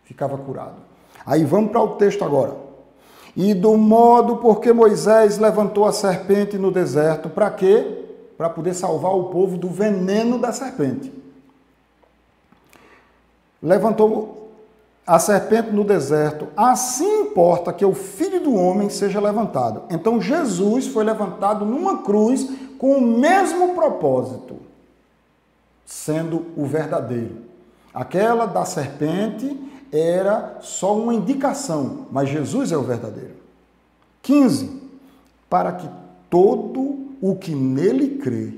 ficava 0.05 0.39
curado. 0.39 0.77
Aí 1.27 1.45
vamos 1.45 1.71
para 1.71 1.83
o 1.83 1.97
texto 1.97 2.25
agora. 2.25 2.65
E 3.37 3.53
do 3.53 3.77
modo 3.77 4.39
porque 4.39 4.73
Moisés 4.73 5.37
levantou 5.37 5.85
a 5.85 5.93
serpente 5.93 6.57
no 6.57 6.71
deserto, 6.71 7.29
para 7.29 7.51
quê? 7.51 8.05
Para 8.39 8.49
poder 8.49 8.73
salvar 8.73 9.15
o 9.15 9.25
povo 9.25 9.59
do 9.59 9.69
veneno 9.69 10.39
da 10.39 10.53
serpente. 10.53 11.13
Levantou 13.63 14.51
a 15.07 15.19
serpente 15.19 15.71
no 15.71 15.85
deserto, 15.85 16.49
assim 16.57 17.21
importa 17.21 17.73
que 17.73 17.85
o 17.85 17.95
filho 17.95 18.41
do 18.41 18.55
homem 18.55 18.89
seja 18.89 19.21
levantado. 19.21 19.83
Então 19.91 20.21
Jesus 20.21 20.87
foi 20.87 21.05
levantado 21.05 21.65
numa 21.65 21.99
cruz 21.99 22.49
com 22.79 22.97
o 22.97 23.01
mesmo 23.01 23.75
propósito, 23.75 24.57
sendo 25.85 26.47
o 26.57 26.65
verdadeiro. 26.65 27.37
Aquela 27.93 28.47
da 28.47 28.65
serpente 28.65 29.57
era 29.93 30.59
só 30.61 30.97
uma 30.97 31.15
indicação, 31.15 32.07
mas 32.11 32.29
Jesus 32.29 32.73
é 32.73 32.77
o 32.77 32.83
verdadeiro. 32.83 33.35
15. 34.23 34.83
Para 35.49 35.73
que 35.73 35.89
todo 36.29 37.07
o 37.21 37.37
que 37.37 37.55
nele 37.55 38.19
crê 38.19 38.53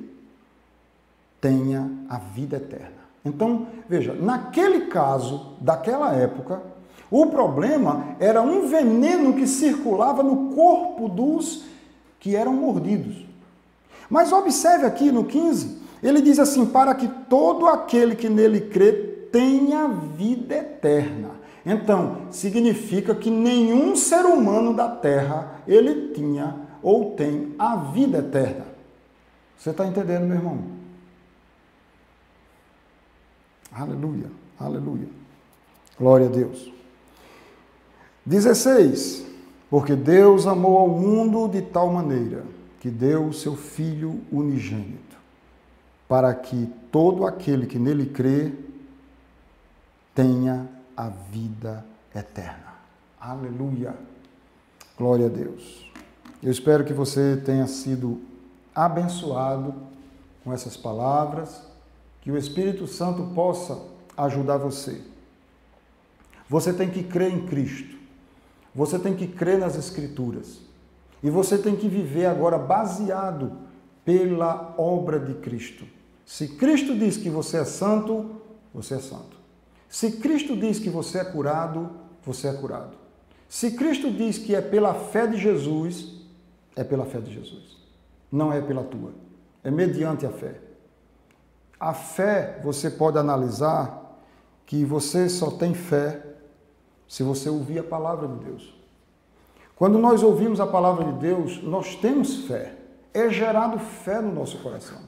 tenha 1.40 1.90
a 2.08 2.18
vida 2.18 2.56
eterna. 2.56 2.98
Então, 3.24 3.66
veja, 3.88 4.14
naquele 4.14 4.86
caso, 4.86 5.54
daquela 5.60 6.14
época, 6.14 6.62
o 7.10 7.26
problema 7.26 8.16
era 8.18 8.42
um 8.42 8.68
veneno 8.68 9.34
que 9.34 9.46
circulava 9.46 10.22
no 10.22 10.54
corpo 10.54 11.08
dos 11.08 11.64
que 12.20 12.34
eram 12.34 12.52
mordidos. 12.52 13.26
Mas 14.10 14.32
observe 14.32 14.86
aqui 14.86 15.12
no 15.12 15.24
15, 15.24 15.78
ele 16.02 16.20
diz 16.20 16.38
assim: 16.38 16.66
para 16.66 16.94
que 16.94 17.08
todo 17.28 17.66
aquele 17.66 18.16
que 18.16 18.28
nele 18.28 18.62
crê 18.62 19.07
tenha 19.30 19.88
vida 19.88 20.56
eterna. 20.56 21.30
Então, 21.64 22.28
significa 22.30 23.14
que 23.14 23.30
nenhum 23.30 23.94
ser 23.94 24.24
humano 24.24 24.74
da 24.74 24.88
terra 24.88 25.60
ele 25.66 26.12
tinha 26.14 26.56
ou 26.82 27.14
tem 27.14 27.54
a 27.58 27.76
vida 27.76 28.18
eterna. 28.18 28.66
Você 29.56 29.70
está 29.70 29.86
entendendo, 29.86 30.26
meu 30.26 30.36
irmão? 30.36 30.58
Aleluia, 33.72 34.30
aleluia. 34.58 35.08
Glória 35.98 36.26
a 36.26 36.30
Deus. 36.30 36.72
16. 38.24 39.26
Porque 39.70 39.94
Deus 39.94 40.46
amou 40.46 40.78
ao 40.78 40.88
mundo 40.88 41.48
de 41.48 41.60
tal 41.60 41.92
maneira 41.92 42.44
que 42.80 42.88
deu 42.88 43.26
o 43.26 43.34
seu 43.34 43.54
Filho 43.54 44.20
unigênito, 44.32 45.16
para 46.08 46.32
que 46.32 46.68
todo 46.90 47.26
aquele 47.26 47.66
que 47.66 47.78
nele 47.78 48.06
crê 48.06 48.52
tenha 50.18 50.68
a 50.96 51.08
vida 51.08 51.86
eterna. 52.12 52.74
Aleluia. 53.20 53.94
Glória 54.96 55.26
a 55.26 55.28
Deus. 55.28 55.88
Eu 56.42 56.50
espero 56.50 56.84
que 56.84 56.92
você 56.92 57.40
tenha 57.46 57.68
sido 57.68 58.20
abençoado 58.74 59.72
com 60.42 60.52
essas 60.52 60.76
palavras, 60.76 61.62
que 62.20 62.32
o 62.32 62.36
Espírito 62.36 62.84
Santo 62.88 63.32
possa 63.32 63.80
ajudar 64.16 64.56
você. 64.56 65.00
Você 66.48 66.72
tem 66.72 66.90
que 66.90 67.04
crer 67.04 67.32
em 67.32 67.46
Cristo. 67.46 67.96
Você 68.74 68.98
tem 68.98 69.14
que 69.14 69.28
crer 69.28 69.56
nas 69.56 69.78
Escrituras. 69.78 70.58
E 71.22 71.30
você 71.30 71.56
tem 71.56 71.76
que 71.76 71.88
viver 71.88 72.26
agora 72.26 72.58
baseado 72.58 73.52
pela 74.04 74.74
obra 74.76 75.20
de 75.20 75.34
Cristo. 75.34 75.84
Se 76.26 76.48
Cristo 76.48 76.98
diz 76.98 77.16
que 77.16 77.30
você 77.30 77.58
é 77.58 77.64
santo, 77.64 78.32
você 78.74 78.94
é 78.94 78.98
santo. 78.98 79.37
Se 79.88 80.12
Cristo 80.12 80.56
diz 80.56 80.78
que 80.78 80.90
você 80.90 81.18
é 81.18 81.24
curado, 81.24 81.90
você 82.24 82.48
é 82.48 82.52
curado. 82.52 82.96
Se 83.48 83.70
Cristo 83.72 84.10
diz 84.10 84.38
que 84.38 84.54
é 84.54 84.60
pela 84.60 84.94
fé 84.94 85.26
de 85.26 85.38
Jesus, 85.38 86.22
é 86.76 86.84
pela 86.84 87.06
fé 87.06 87.20
de 87.20 87.32
Jesus 87.32 87.78
não 88.30 88.52
é 88.52 88.60
pela 88.60 88.84
tua, 88.84 89.12
é 89.64 89.70
mediante 89.70 90.26
a 90.26 90.30
fé. 90.30 90.60
A 91.80 91.94
fé, 91.94 92.60
você 92.62 92.90
pode 92.90 93.18
analisar 93.18 94.20
que 94.66 94.84
você 94.84 95.28
só 95.28 95.50
tem 95.50 95.74
fé 95.74 96.22
se 97.06 97.22
você 97.22 97.48
ouvir 97.48 97.78
a 97.78 97.84
palavra 97.84 98.28
de 98.28 98.44
Deus. 98.44 98.74
Quando 99.76 99.98
nós 99.98 100.22
ouvimos 100.22 100.60
a 100.60 100.66
palavra 100.66 101.04
de 101.04 101.12
Deus, 101.20 101.62
nós 101.62 101.94
temos 101.94 102.46
fé. 102.46 102.74
É 103.14 103.30
gerado 103.30 103.78
fé 103.78 104.20
no 104.20 104.32
nosso 104.32 104.58
coração. 104.58 104.98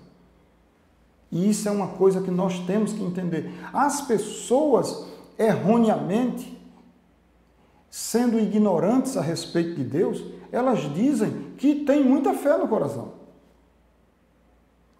E 1.30 1.48
isso 1.48 1.68
é 1.68 1.72
uma 1.72 1.88
coisa 1.88 2.20
que 2.20 2.30
nós 2.30 2.58
temos 2.60 2.92
que 2.92 3.02
entender. 3.02 3.52
As 3.72 4.00
pessoas, 4.00 5.06
erroneamente, 5.38 6.58
sendo 7.88 8.38
ignorantes 8.38 9.16
a 9.16 9.20
respeito 9.20 9.74
de 9.74 9.84
Deus, 9.84 10.24
elas 10.50 10.92
dizem 10.94 11.52
que 11.56 11.84
têm 11.84 12.04
muita 12.04 12.34
fé 12.34 12.56
no 12.56 12.68
coração. 12.68 13.12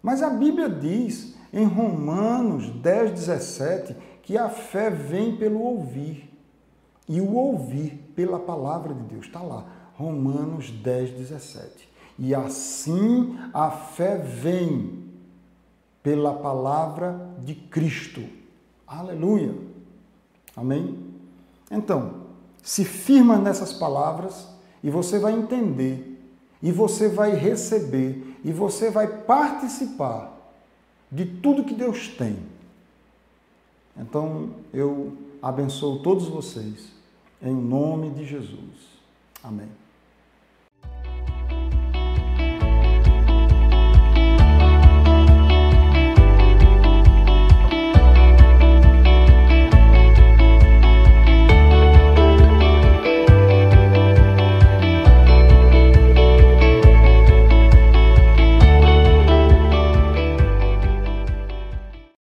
Mas 0.01 0.23
a 0.23 0.29
Bíblia 0.29 0.69
diz 0.69 1.35
em 1.53 1.65
Romanos 1.65 2.69
10, 2.69 3.11
17 3.11 3.95
que 4.23 4.37
a 4.37 4.49
fé 4.49 4.89
vem 4.89 5.35
pelo 5.35 5.61
ouvir. 5.61 6.29
E 7.07 7.19
o 7.19 7.33
ouvir 7.33 8.11
pela 8.15 8.39
palavra 8.39 8.93
de 8.93 9.03
Deus. 9.03 9.25
Está 9.25 9.41
lá, 9.41 9.65
Romanos 9.95 10.71
10, 10.71 11.11
17. 11.11 11.89
E 12.17 12.33
assim 12.33 13.37
a 13.53 13.69
fé 13.69 14.17
vem 14.17 15.00
pela 16.03 16.33
palavra 16.33 17.29
de 17.39 17.55
Cristo. 17.55 18.21
Aleluia. 18.87 19.55
Amém? 20.55 20.97
Então, 21.69 22.21
se 22.61 22.83
firma 22.83 23.37
nessas 23.37 23.73
palavras 23.73 24.47
e 24.83 24.89
você 24.89 25.19
vai 25.19 25.33
entender, 25.33 26.19
e 26.61 26.71
você 26.71 27.09
vai 27.09 27.33
receber, 27.33 28.37
e 28.43 28.51
você 28.51 28.89
vai 28.89 29.07
participar 29.07 30.37
de 31.11 31.25
tudo 31.25 31.63
que 31.63 31.73
Deus 31.73 32.07
tem. 32.09 32.37
Então, 33.97 34.51
eu 34.73 35.17
abençoo 35.41 35.99
todos 35.99 36.27
vocês, 36.27 36.91
em 37.41 37.53
nome 37.53 38.11
de 38.11 38.25
Jesus. 38.25 38.91
Amém. 39.43 39.80